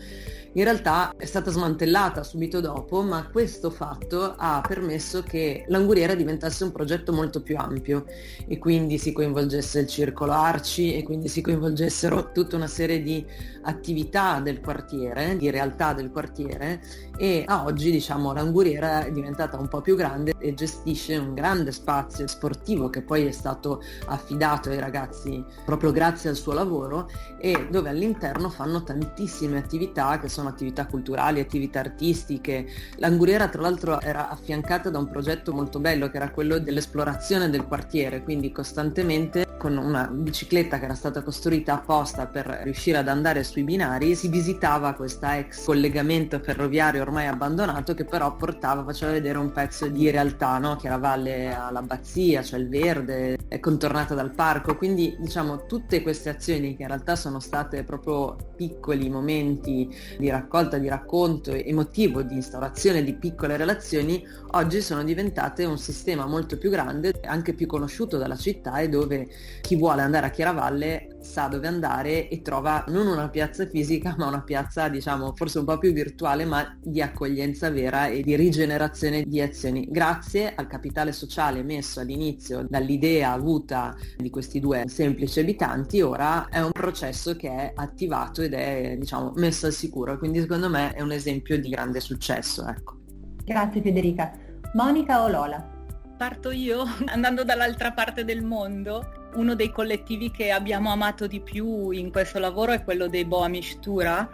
in 0.57 0.65
realtà 0.65 1.13
è 1.19 1.27
stata 1.27 1.51
smantellata 1.51 2.23
subito 2.23 2.61
dopo, 2.61 3.03
ma 3.03 3.29
questo 3.31 3.69
fatto 3.69 4.35
ha 4.35 4.63
permesso 4.67 5.23
che 5.23 5.67
l'anguriera 5.69 6.15
diventasse 6.15 6.65
un 6.65 6.73
progetto 6.73 7.13
molto 7.13 7.43
più 7.43 7.59
ampio 7.59 8.07
e 8.49 8.57
quindi 8.57 8.97
si 8.97 9.13
coinvolgesse 9.13 9.81
il 9.81 9.87
circolo 9.87 10.33
Arci 10.33 10.95
e 10.95 11.03
quindi 11.03 11.29
si 11.29 11.43
coinvolgessero 11.43 12.33
tutta 12.33 12.57
una 12.57 12.69
serie 12.69 13.03
di 13.03 13.23
attività 13.63 14.41
del 14.41 14.61
quartiere, 14.61 15.37
di 15.37 15.51
realtà 15.51 15.93
del 15.93 16.11
quartiere 16.11 16.81
e 17.19 17.45
a 17.47 17.65
oggi 17.65 17.91
diciamo 17.91 18.33
l'anguriera 18.33 19.05
è 19.05 19.11
diventata 19.11 19.59
un 19.59 19.69
po' 19.69 19.83
più 19.83 19.95
grande 19.95 20.35
e 20.39 20.55
gestisce 20.55 21.17
un 21.17 21.35
grande 21.35 21.73
spazio 21.73 22.27
sportivo 22.27 22.89
che 22.89 23.03
poi 23.03 23.27
è 23.27 23.31
stato 23.31 23.83
affidato 24.07 24.71
ai 24.71 24.79
ragazzi 24.79 25.45
proprio 25.65 25.93
grazie 25.93 26.31
al 26.31 26.37
suo 26.37 26.53
lavoro 26.53 27.11
e 27.39 27.69
dove 27.71 27.91
all'interno 27.91 28.49
fanno 28.49 28.83
tantissime 28.83 29.59
attività 29.59 30.19
che 30.19 30.29
sono 30.29 30.46
sono 30.47 30.49
attività 30.49 30.87
culturali, 30.87 31.41
attività 31.41 31.81
artistiche. 31.81 32.67
L'Anguriera 32.97 33.49
tra 33.49 33.63
l'altro 33.63 34.01
era 34.01 34.29
affiancata 34.29 34.91
da 34.91 34.99
un 34.99 35.09
progetto 35.09 35.53
molto 35.53 35.81
bello 35.81 36.09
che 36.09 36.17
era 36.17 36.31
quello 36.31 36.59
dell'esplorazione 36.59 37.51
del 37.51 37.65
quartiere, 37.65 38.23
quindi 38.23 38.53
costantemente 38.53 39.46
con 39.67 39.79
una 39.79 40.07
bicicletta 40.07 40.79
che 40.79 40.85
era 40.85 40.95
stata 40.95 41.23
costruita 41.23 41.75
apposta 41.75 42.29
per 42.29 42.61
riuscire 42.63 42.99
ad 42.99 43.09
andare 43.09 43.43
sui 43.43 43.65
binari 43.65 44.15
si 44.15 44.29
visitava 44.29 44.93
questa 44.93 45.39
ex 45.39 45.65
collegamento 45.65 46.39
ferroviario 46.39 47.03
ormai 47.03 47.27
abbandonato 47.27 47.93
che 47.93 48.05
però 48.05 48.37
portava, 48.37 48.85
faceva 48.85 49.11
vedere 49.11 49.39
un 49.39 49.51
pezzo 49.51 49.89
di 49.89 50.09
realtà, 50.09 50.59
no? 50.59 50.77
che 50.77 50.87
era 50.87 50.99
valle 50.99 51.53
all'abbazia, 51.53 52.45
cioè 52.45 52.61
il 52.61 52.69
verde, 52.69 53.39
è 53.49 53.59
contornata 53.59 54.15
dal 54.15 54.31
parco, 54.31 54.77
quindi 54.77 55.17
diciamo 55.19 55.67
tutte 55.67 56.01
queste 56.01 56.29
azioni 56.29 56.77
che 56.77 56.83
in 56.83 56.89
realtà 56.89 57.17
sono 57.17 57.41
state 57.41 57.83
proprio 57.83 58.37
piccoli 58.55 59.11
momenti 59.11 59.93
di 60.17 60.31
raccolta, 60.31 60.79
di 60.79 60.87
racconto 60.87 61.51
emotivo, 61.51 62.23
di 62.23 62.35
instaurazione 62.35 63.03
di 63.03 63.15
piccole 63.15 63.57
relazioni, 63.57 64.25
oggi 64.53 64.81
sono 64.81 65.03
diventate 65.03 65.65
un 65.65 65.77
sistema 65.77 66.25
molto 66.27 66.57
più 66.57 66.71
grande, 66.71 67.21
anche 67.25 67.53
più 67.53 67.67
conosciuto 67.67 68.17
dalla 68.17 68.37
città 68.37 68.79
e 68.79 68.89
dove 68.89 69.27
chi 69.61 69.77
vuole 69.77 70.03
andare 70.03 70.27
a 70.27 70.31
Chiaravalle 70.31 71.17
sa 71.21 71.49
dove 71.49 71.67
andare 71.67 72.29
e 72.29 72.41
trova 72.41 72.85
non 72.89 73.07
una 73.07 73.29
piazza 73.29 73.67
fisica 73.67 74.15
ma 74.17 74.27
una 74.29 74.43
piazza 74.43 74.89
diciamo 74.89 75.35
forse 75.35 75.59
un 75.59 75.65
po' 75.65 75.79
più 75.79 75.93
virtuale 75.93 76.45
ma 76.45 76.77
di 76.81 77.03
accoglienza 77.03 77.71
vera 77.71 78.07
e 78.07 78.23
di 78.23 78.37
rigenerazione 78.37 79.23
di 79.23 79.41
azioni. 79.41 79.87
Grazie 79.91 80.55
al 80.55 80.67
capitale 80.67 81.13
sociale 81.13 81.63
messo 81.63 82.01
all'inizio 82.01 82.67
dall'idea 82.69 83.33
avuta 83.33 83.95
di 84.17 84.31
questi 84.31 84.61
due 84.61 84.85
semplici 84.87 85.41
abitanti, 85.41 86.01
ora 86.01 86.47
è 86.49 86.61
un 86.61 86.73
processo 86.73 87.35
che 87.37 87.49
è 87.49 87.73
attivato 87.75 88.43
ed 88.43 88.55
è 88.55 88.97
diciamo 88.99 89.33
messo 89.37 89.67
al 89.67 89.73
sicuro, 89.73 90.19
quindi 90.19 90.41
secondo 90.41 90.69
me 90.69 90.93
è 90.93 91.01
un 91.03 91.13
esempio 91.13 91.59
di 91.59 91.69
grande 91.69 92.01
successo. 92.01 92.67
Ecco. 92.67 92.97
Grazie 93.45 93.81
Federica. 93.81 94.33
Monica 94.75 95.23
o 95.23 95.29
Lola? 95.29 95.75
Parto 96.17 96.51
io 96.51 96.85
andando 97.07 97.45
dall'altra 97.45 97.93
parte 97.93 98.25
del 98.25 98.43
mondo. 98.43 99.26
Uno 99.37 99.55
dei 99.55 99.71
collettivi 99.71 100.31
che 100.31 100.51
abbiamo 100.51 100.91
amato 100.91 101.27
di 101.27 101.41
più 101.41 101.91
in 101.91 102.11
questo 102.11 102.39
lavoro 102.39 102.73
è 102.73 102.83
quello 102.83 103.07
dei 103.07 103.27
Boa 103.27 103.49
Mistura, 103.49 104.29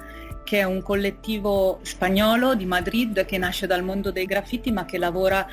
che 0.45 0.61
è 0.61 0.63
un 0.63 0.81
collettivo 0.81 1.81
spagnolo 1.83 2.55
di 2.55 2.67
Madrid 2.67 3.25
che 3.25 3.37
nasce 3.37 3.67
dal 3.67 3.83
mondo 3.83 4.13
dei 4.13 4.27
graffiti 4.27 4.71
ma 4.71 4.85
che 4.85 4.99
lavora 4.99 5.45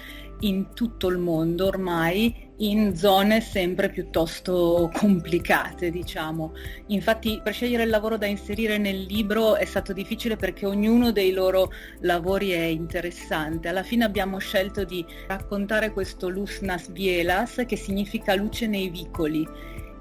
in 0.42 0.74
tutto 0.74 1.08
il 1.08 1.18
mondo 1.18 1.66
ormai 1.66 2.49
in 2.60 2.95
zone 2.95 3.41
sempre 3.41 3.89
piuttosto 3.89 4.89
complicate, 4.93 5.91
diciamo. 5.91 6.54
Infatti 6.88 7.39
per 7.43 7.54
scegliere 7.54 7.84
il 7.84 7.89
lavoro 7.89 8.17
da 8.17 8.26
inserire 8.26 8.78
nel 8.78 9.02
libro 9.04 9.56
è 9.56 9.65
stato 9.65 9.93
difficile 9.93 10.36
perché 10.36 10.65
ognuno 10.65 11.12
dei 11.12 11.32
loro 11.32 11.72
lavori 12.02 12.52
è 12.52 12.63
interessante. 12.63 13.67
Alla 13.67 13.84
fine 13.84 14.04
abbiamo 14.04 14.39
scelto 14.39 14.84
di 14.84 15.06
raccontare 15.28 15.91
questo 15.91 16.30
Luz 16.30 16.60
Nas 16.60 16.89
Bielas, 16.89 17.63
che 17.67 17.76
significa 17.76 18.36
luce 18.36 18.67
nei 18.67 18.89
vicoli 18.89 19.48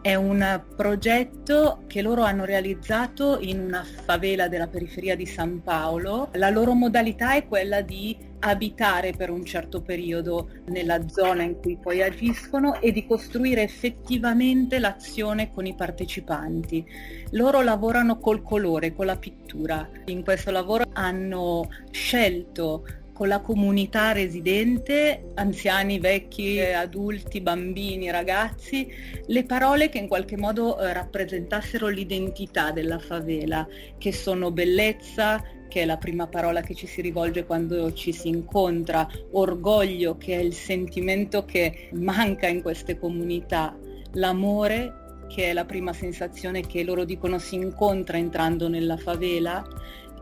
è 0.08 0.14
un 0.14 0.62
progetto 0.74 1.82
che 1.86 2.00
loro 2.00 2.22
hanno 2.22 2.46
realizzato 2.46 3.38
in 3.40 3.60
una 3.60 3.84
favela 3.84 4.48
della 4.48 4.66
periferia 4.66 5.14
di 5.14 5.26
San 5.26 5.62
Paolo. 5.62 6.30
La 6.36 6.48
loro 6.48 6.72
modalità 6.72 7.34
è 7.34 7.46
quella 7.46 7.82
di 7.82 8.16
abitare 8.38 9.12
per 9.12 9.28
un 9.28 9.44
certo 9.44 9.82
periodo 9.82 10.48
nella 10.68 11.06
zona 11.08 11.42
in 11.42 11.60
cui 11.60 11.76
poi 11.76 12.00
agiscono 12.00 12.80
e 12.80 12.90
di 12.90 13.06
costruire 13.06 13.60
effettivamente 13.60 14.78
l'azione 14.78 15.52
con 15.52 15.66
i 15.66 15.74
partecipanti. 15.74 16.86
Loro 17.32 17.60
lavorano 17.60 18.18
col 18.18 18.42
colore, 18.42 18.94
con 18.94 19.04
la 19.04 19.16
pittura. 19.16 19.86
In 20.06 20.24
questo 20.24 20.50
lavoro 20.50 20.84
hanno 20.94 21.68
scelto 21.90 22.82
con 23.18 23.26
la 23.26 23.40
comunità 23.40 24.12
residente, 24.12 25.32
anziani, 25.34 25.98
vecchi, 25.98 26.60
adulti, 26.60 27.40
bambini, 27.40 28.12
ragazzi, 28.12 28.88
le 29.26 29.42
parole 29.42 29.88
che 29.88 29.98
in 29.98 30.06
qualche 30.06 30.36
modo 30.36 30.78
eh, 30.78 30.92
rappresentassero 30.92 31.88
l'identità 31.88 32.70
della 32.70 33.00
favela, 33.00 33.66
che 33.98 34.12
sono 34.12 34.52
bellezza, 34.52 35.42
che 35.66 35.82
è 35.82 35.84
la 35.84 35.96
prima 35.96 36.28
parola 36.28 36.60
che 36.60 36.76
ci 36.76 36.86
si 36.86 37.00
rivolge 37.00 37.44
quando 37.44 37.92
ci 37.92 38.12
si 38.12 38.28
incontra, 38.28 39.08
orgoglio, 39.32 40.16
che 40.16 40.36
è 40.36 40.40
il 40.40 40.54
sentimento 40.54 41.44
che 41.44 41.90
manca 41.94 42.46
in 42.46 42.62
queste 42.62 43.00
comunità, 43.00 43.76
l'amore, 44.12 45.24
che 45.26 45.50
è 45.50 45.52
la 45.52 45.64
prima 45.64 45.92
sensazione 45.92 46.60
che 46.60 46.84
loro 46.84 47.04
dicono 47.04 47.40
si 47.40 47.56
incontra 47.56 48.16
entrando 48.16 48.68
nella 48.68 48.96
favela, 48.96 49.66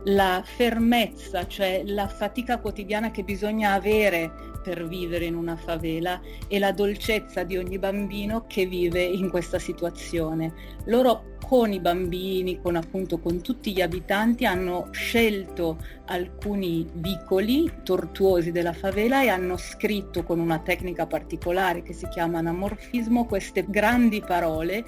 la 0.09 0.43
fermezza, 0.45 1.47
cioè 1.47 1.83
la 1.85 2.07
fatica 2.07 2.59
quotidiana 2.59 3.11
che 3.11 3.25
bisogna 3.25 3.73
avere 3.73 4.55
per 4.63 4.87
vivere 4.87 5.27
in 5.27 5.37
una 5.37 5.57
favela 5.57 6.21
e 6.49 6.59
la 6.59 6.73
dolcezza 6.73 7.45
di 7.45 7.57
ogni 7.57 7.79
bambino 7.79 8.47
che 8.49 8.67
vive 8.67 9.03
in 9.03 9.31
questa 9.31 9.59
situazione. 9.59 10.53
Loro 10.87 11.35
con 11.47 11.73
i 11.73 11.79
bambini, 11.79 12.61
con 12.61 12.75
appunto 12.75 13.19
con 13.19 13.41
tutti 13.41 13.73
gli 13.73 13.81
abitanti 13.81 14.45
hanno 14.45 14.89
scelto 14.91 15.79
alcuni 16.07 16.85
vicoli 16.95 17.71
tortuosi 17.85 18.51
della 18.51 18.73
favela 18.73 19.23
e 19.23 19.29
hanno 19.29 19.57
scritto 19.57 20.25
con 20.25 20.41
una 20.41 20.59
tecnica 20.59 21.07
particolare 21.07 21.83
che 21.83 21.93
si 21.93 22.09
chiama 22.09 22.39
anamorfismo 22.39 23.27
queste 23.27 23.65
grandi 23.69 24.21
parole 24.21 24.85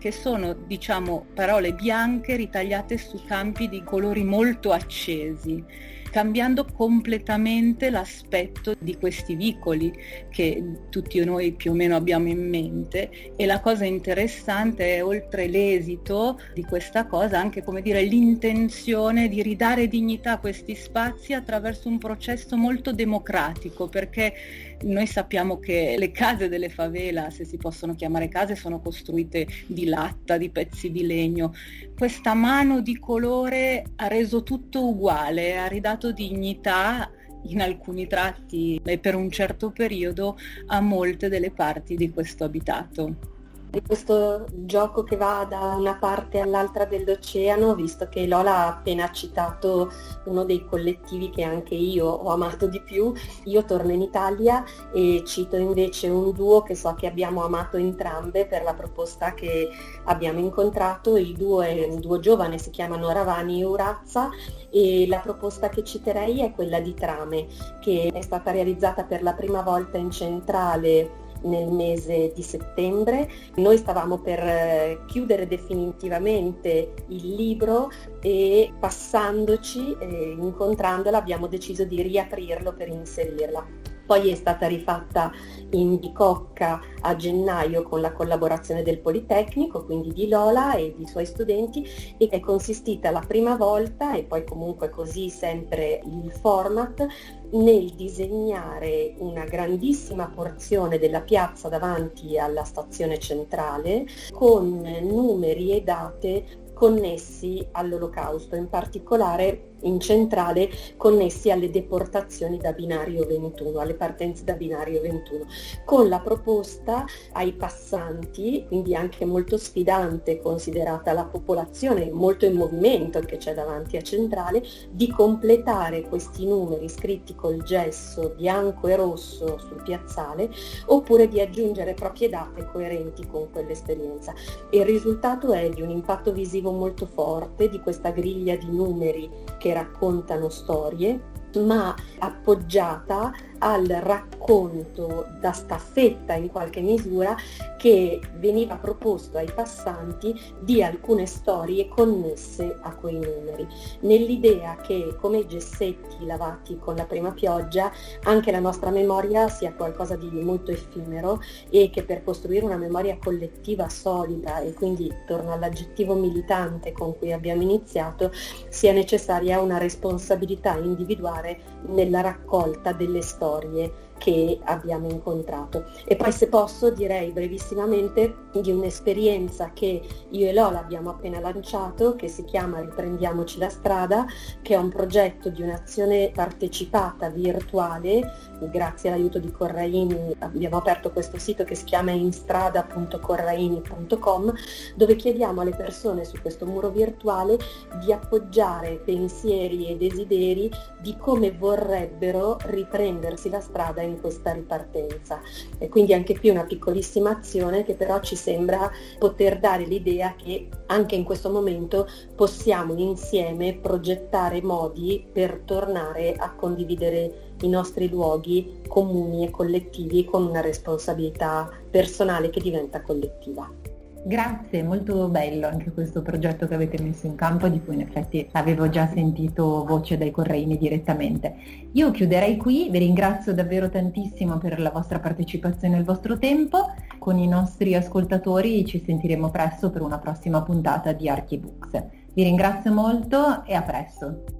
che 0.00 0.10
sono 0.12 0.54
diciamo 0.54 1.26
parole 1.34 1.74
bianche 1.74 2.34
ritagliate 2.34 2.96
su 2.96 3.22
campi 3.26 3.68
di 3.68 3.84
colori 3.84 4.24
molto 4.24 4.72
accesi 4.72 5.62
cambiando 6.10 6.66
completamente 6.66 7.88
l'aspetto 7.88 8.74
di 8.78 8.96
questi 8.96 9.36
vicoli 9.36 9.92
che 10.28 10.62
tutti 10.90 11.22
noi 11.24 11.52
più 11.52 11.70
o 11.70 11.74
meno 11.74 11.96
abbiamo 11.96 12.28
in 12.28 12.48
mente. 12.48 13.32
E 13.36 13.46
la 13.46 13.60
cosa 13.60 13.84
interessante 13.84 14.96
è 14.96 15.04
oltre 15.04 15.46
l'esito 15.46 16.40
di 16.52 16.64
questa 16.64 17.06
cosa 17.06 17.38
anche 17.38 17.62
come 17.62 17.80
dire 17.80 18.02
l'intenzione 18.02 19.28
di 19.28 19.40
ridare 19.42 19.86
dignità 19.86 20.32
a 20.32 20.38
questi 20.38 20.74
spazi 20.74 21.32
attraverso 21.32 21.88
un 21.88 21.98
processo 21.98 22.56
molto 22.56 22.92
democratico 22.92 23.88
perché 23.88 24.34
noi 24.82 25.06
sappiamo 25.06 25.58
che 25.58 25.96
le 25.98 26.10
case 26.10 26.48
delle 26.48 26.68
favela, 26.68 27.30
se 27.30 27.44
si 27.44 27.56
possono 27.56 27.94
chiamare 27.94 28.28
case, 28.28 28.54
sono 28.54 28.80
costruite 28.80 29.46
di 29.66 29.86
latta, 29.86 30.36
di 30.36 30.50
pezzi 30.50 30.90
di 30.90 31.06
legno. 31.06 31.52
Questa 31.96 32.34
mano 32.34 32.80
di 32.80 32.98
colore 32.98 33.84
ha 33.96 34.06
reso 34.08 34.42
tutto 34.42 34.86
uguale, 34.86 35.58
ha 35.58 35.66
ridato 35.66 36.12
dignità 36.12 37.10
in 37.44 37.60
alcuni 37.60 38.06
tratti 38.06 38.80
e 38.84 38.98
per 38.98 39.14
un 39.14 39.30
certo 39.30 39.70
periodo 39.70 40.36
a 40.66 40.80
molte 40.80 41.28
delle 41.28 41.50
parti 41.50 41.96
di 41.96 42.10
questo 42.10 42.44
abitato 42.44 43.38
di 43.70 43.82
questo 43.82 44.46
gioco 44.52 45.04
che 45.04 45.16
va 45.16 45.46
da 45.48 45.76
una 45.76 45.94
parte 45.94 46.40
all'altra 46.40 46.84
dell'oceano, 46.84 47.74
visto 47.74 48.08
che 48.08 48.26
Lola 48.26 48.56
ha 48.56 48.68
appena 48.68 49.10
citato 49.12 49.92
uno 50.24 50.44
dei 50.44 50.66
collettivi 50.66 51.30
che 51.30 51.44
anche 51.44 51.76
io 51.76 52.06
ho 52.06 52.30
amato 52.30 52.66
di 52.66 52.80
più, 52.80 53.12
io 53.44 53.64
torno 53.64 53.92
in 53.92 54.02
Italia 54.02 54.64
e 54.92 55.22
cito 55.24 55.56
invece 55.56 56.08
un 56.08 56.32
duo 56.32 56.62
che 56.62 56.74
so 56.74 56.94
che 56.94 57.06
abbiamo 57.06 57.44
amato 57.44 57.76
entrambe 57.76 58.46
per 58.46 58.64
la 58.64 58.74
proposta 58.74 59.34
che 59.34 59.68
abbiamo 60.04 60.40
incontrato. 60.40 61.16
Il 61.16 61.36
duo 61.36 61.62
è 61.62 61.86
un 61.88 62.00
duo 62.00 62.18
giovane, 62.18 62.58
si 62.58 62.70
chiamano 62.70 63.12
Ravani 63.12 63.60
e 63.60 63.64
Urazza 63.64 64.30
e 64.68 65.06
la 65.06 65.18
proposta 65.18 65.68
che 65.68 65.84
citerei 65.84 66.40
è 66.40 66.52
quella 66.52 66.80
di 66.80 66.94
Trame, 66.94 67.46
che 67.80 68.10
è 68.12 68.20
stata 68.20 68.50
realizzata 68.50 69.04
per 69.04 69.22
la 69.22 69.32
prima 69.32 69.62
volta 69.62 69.96
in 69.96 70.10
centrale 70.10 71.19
nel 71.42 71.70
mese 71.70 72.32
di 72.34 72.42
settembre. 72.42 73.28
Noi 73.56 73.76
stavamo 73.76 74.18
per 74.18 74.38
eh, 74.40 75.00
chiudere 75.06 75.46
definitivamente 75.46 76.94
il 77.08 77.34
libro 77.34 77.90
e 78.20 78.72
passandoci, 78.78 79.96
eh, 79.98 80.36
incontrandola, 80.38 81.18
abbiamo 81.18 81.46
deciso 81.46 81.84
di 81.84 82.02
riaprirlo 82.02 82.72
per 82.72 82.88
inserirla 82.88 83.89
poi 84.10 84.30
è 84.30 84.34
stata 84.34 84.66
rifatta 84.66 85.30
in 85.70 86.00
Bicocca 86.00 86.80
a 87.02 87.14
gennaio 87.14 87.84
con 87.84 88.00
la 88.00 88.10
collaborazione 88.10 88.82
del 88.82 88.98
Politecnico, 88.98 89.84
quindi 89.84 90.12
di 90.12 90.26
Lola 90.26 90.74
e 90.74 90.92
dei 90.96 91.06
suoi 91.06 91.24
studenti 91.24 91.86
e 92.18 92.26
è 92.28 92.40
consistita 92.40 93.12
la 93.12 93.22
prima 93.24 93.54
volta 93.54 94.14
e 94.14 94.24
poi 94.24 94.42
comunque 94.42 94.90
così 94.90 95.30
sempre 95.30 96.00
il 96.04 96.32
format 96.32 97.06
nel 97.52 97.90
disegnare 97.94 99.14
una 99.18 99.44
grandissima 99.44 100.26
porzione 100.26 100.98
della 100.98 101.20
piazza 101.20 101.68
davanti 101.68 102.36
alla 102.36 102.64
stazione 102.64 103.16
centrale 103.20 104.06
con 104.32 104.80
numeri 105.02 105.70
e 105.70 105.82
date 105.82 106.68
connessi 106.74 107.64
all'olocausto, 107.70 108.56
in 108.56 108.68
particolare 108.68 109.69
in 109.82 110.00
centrale 110.00 110.68
connessi 110.96 111.50
alle 111.50 111.70
deportazioni 111.70 112.58
da 112.58 112.72
binario 112.72 113.26
21, 113.26 113.78
alle 113.78 113.94
partenze 113.94 114.44
da 114.44 114.54
binario 114.54 115.00
21, 115.00 115.46
con 115.84 116.08
la 116.08 116.20
proposta 116.20 117.04
ai 117.32 117.52
passanti, 117.52 118.64
quindi 118.66 118.94
anche 118.94 119.24
molto 119.24 119.56
sfidante 119.56 120.40
considerata 120.40 121.12
la 121.12 121.24
popolazione 121.24 122.10
molto 122.10 122.46
in 122.46 122.54
movimento 122.54 123.20
che 123.20 123.36
c'è 123.36 123.54
davanti 123.54 123.96
a 123.96 124.02
centrale, 124.02 124.62
di 124.90 125.08
completare 125.10 126.02
questi 126.02 126.46
numeri 126.46 126.88
scritti 126.88 127.34
col 127.34 127.62
gesso 127.62 128.34
bianco 128.36 128.88
e 128.88 128.96
rosso 128.96 129.58
sul 129.58 129.82
piazzale 129.82 130.50
oppure 130.86 131.28
di 131.28 131.40
aggiungere 131.40 131.94
proprie 131.94 132.28
date 132.28 132.66
coerenti 132.70 133.26
con 133.26 133.50
quell'esperienza. 133.50 134.32
Il 134.70 134.84
risultato 134.84 135.52
è 135.52 135.68
di 135.68 135.82
un 135.82 135.90
impatto 135.90 136.32
visivo 136.32 136.70
molto 136.72 137.06
forte 137.06 137.68
di 137.68 137.80
questa 137.80 138.10
griglia 138.10 138.56
di 138.56 138.70
numeri 138.70 139.28
che 139.58 139.69
raccontano 139.72 140.48
storie, 140.48 141.20
ma 141.58 141.94
appoggiata 142.18 143.32
al 143.58 143.86
racconto 143.86 145.26
da 145.40 145.52
staffetta 145.52 146.34
in 146.34 146.48
qualche 146.48 146.80
misura 146.80 147.36
che 147.80 148.20
veniva 148.34 148.76
proposto 148.76 149.38
ai 149.38 149.50
passanti 149.50 150.38
di 150.60 150.82
alcune 150.82 151.24
storie 151.24 151.88
connesse 151.88 152.76
a 152.82 152.94
quei 152.94 153.14
numeri, 153.14 153.66
nell'idea 154.00 154.76
che 154.76 155.16
come 155.18 155.38
i 155.38 155.46
gessetti 155.46 156.26
lavati 156.26 156.76
con 156.76 156.94
la 156.94 157.06
prima 157.06 157.30
pioggia 157.30 157.90
anche 158.24 158.50
la 158.50 158.58
nostra 158.58 158.90
memoria 158.90 159.48
sia 159.48 159.72
qualcosa 159.72 160.14
di 160.16 160.28
molto 160.28 160.72
effimero 160.72 161.40
e 161.70 161.88
che 161.88 162.02
per 162.02 162.22
costruire 162.22 162.66
una 162.66 162.76
memoria 162.76 163.16
collettiva 163.16 163.88
solida 163.88 164.60
e 164.60 164.74
quindi 164.74 165.10
torno 165.26 165.54
all'aggettivo 165.54 166.12
militante 166.12 166.92
con 166.92 167.16
cui 167.16 167.32
abbiamo 167.32 167.62
iniziato 167.62 168.30
sia 168.68 168.92
necessaria 168.92 169.58
una 169.58 169.78
responsabilità 169.78 170.76
individuale 170.76 171.78
nella 171.86 172.20
raccolta 172.20 172.92
delle 172.92 173.22
storie 173.22 174.08
che 174.20 174.60
abbiamo 174.64 175.08
incontrato. 175.08 175.86
E 176.04 176.14
poi 176.14 176.30
se 176.30 176.48
posso 176.48 176.90
direi 176.90 177.32
brevissimamente 177.32 178.48
di 178.52 178.70
un'esperienza 178.70 179.72
che 179.72 180.02
io 180.28 180.46
e 180.46 180.52
Lola 180.52 180.80
abbiamo 180.80 181.08
appena 181.08 181.40
lanciato 181.40 182.16
che 182.16 182.28
si 182.28 182.44
chiama 182.44 182.80
Riprendiamoci 182.80 183.58
la 183.58 183.70
strada, 183.70 184.26
che 184.60 184.74
è 184.74 184.76
un 184.76 184.90
progetto 184.90 185.48
di 185.48 185.62
un'azione 185.62 186.30
partecipata 186.34 187.30
virtuale 187.30 188.50
grazie 188.68 189.10
all'aiuto 189.10 189.38
di 189.38 189.50
Corraini 189.50 190.36
abbiamo 190.40 190.76
aperto 190.76 191.10
questo 191.10 191.38
sito 191.38 191.64
che 191.64 191.74
si 191.74 191.84
chiama 191.84 192.10
instrada.corraini.com 192.10 194.52
dove 194.96 195.16
chiediamo 195.16 195.62
alle 195.62 195.74
persone 195.74 196.24
su 196.24 196.38
questo 196.40 196.64
muro 196.66 196.90
virtuale 196.90 197.58
di 198.04 198.12
appoggiare 198.12 199.00
pensieri 199.04 199.88
e 199.88 199.96
desideri 199.96 200.70
di 201.00 201.16
come 201.16 201.50
vorrebbero 201.52 202.58
riprendersi 202.66 203.48
la 203.48 203.60
strada 203.60 204.02
in 204.10 204.20
questa 204.20 204.52
ripartenza. 204.52 205.40
E 205.78 205.88
quindi 205.88 206.14
anche 206.14 206.38
qui 206.38 206.50
una 206.50 206.64
piccolissima 206.64 207.30
azione 207.30 207.84
che 207.84 207.94
però 207.94 208.20
ci 208.20 208.36
sembra 208.36 208.90
poter 209.18 209.58
dare 209.58 209.84
l'idea 209.84 210.34
che 210.36 210.68
anche 210.86 211.14
in 211.14 211.24
questo 211.24 211.50
momento 211.50 212.06
possiamo 212.34 212.94
insieme 212.96 213.74
progettare 213.74 214.60
modi 214.62 215.26
per 215.32 215.62
tornare 215.64 216.34
a 216.34 216.52
condividere 216.52 217.48
i 217.62 217.68
nostri 217.68 218.08
luoghi 218.08 218.80
comuni 218.88 219.46
e 219.46 219.50
collettivi 219.50 220.24
con 220.24 220.46
una 220.46 220.60
responsabilità 220.60 221.70
personale 221.90 222.50
che 222.50 222.60
diventa 222.60 223.02
collettiva. 223.02 223.79
Grazie, 224.22 224.82
molto 224.82 225.28
bello 225.28 225.66
anche 225.66 225.92
questo 225.92 226.20
progetto 226.20 226.68
che 226.68 226.74
avete 226.74 227.02
messo 227.02 227.26
in 227.26 227.36
campo, 227.36 227.68
di 227.68 227.82
cui 227.82 227.94
in 227.94 228.02
effetti 228.02 228.46
avevo 228.52 228.90
già 228.90 229.06
sentito 229.06 229.82
voce 229.86 230.18
dai 230.18 230.30
Correini 230.30 230.76
direttamente. 230.76 231.54
Io 231.92 232.10
chiuderei 232.10 232.58
qui, 232.58 232.90
vi 232.90 232.98
ringrazio 232.98 233.54
davvero 233.54 233.88
tantissimo 233.88 234.58
per 234.58 234.78
la 234.78 234.90
vostra 234.90 235.20
partecipazione 235.20 235.96
e 235.96 236.00
il 236.00 236.04
vostro 236.04 236.38
tempo. 236.38 236.92
Con 237.18 237.38
i 237.38 237.48
nostri 237.48 237.94
ascoltatori 237.94 238.84
ci 238.84 239.02
sentiremo 239.02 239.50
presto 239.50 239.90
per 239.90 240.02
una 240.02 240.18
prossima 240.18 240.62
puntata 240.62 241.12
di 241.12 241.26
Archibooks. 241.26 242.04
Vi 242.34 242.42
ringrazio 242.42 242.92
molto 242.92 243.64
e 243.64 243.74
a 243.74 243.82
presto. 243.82 244.59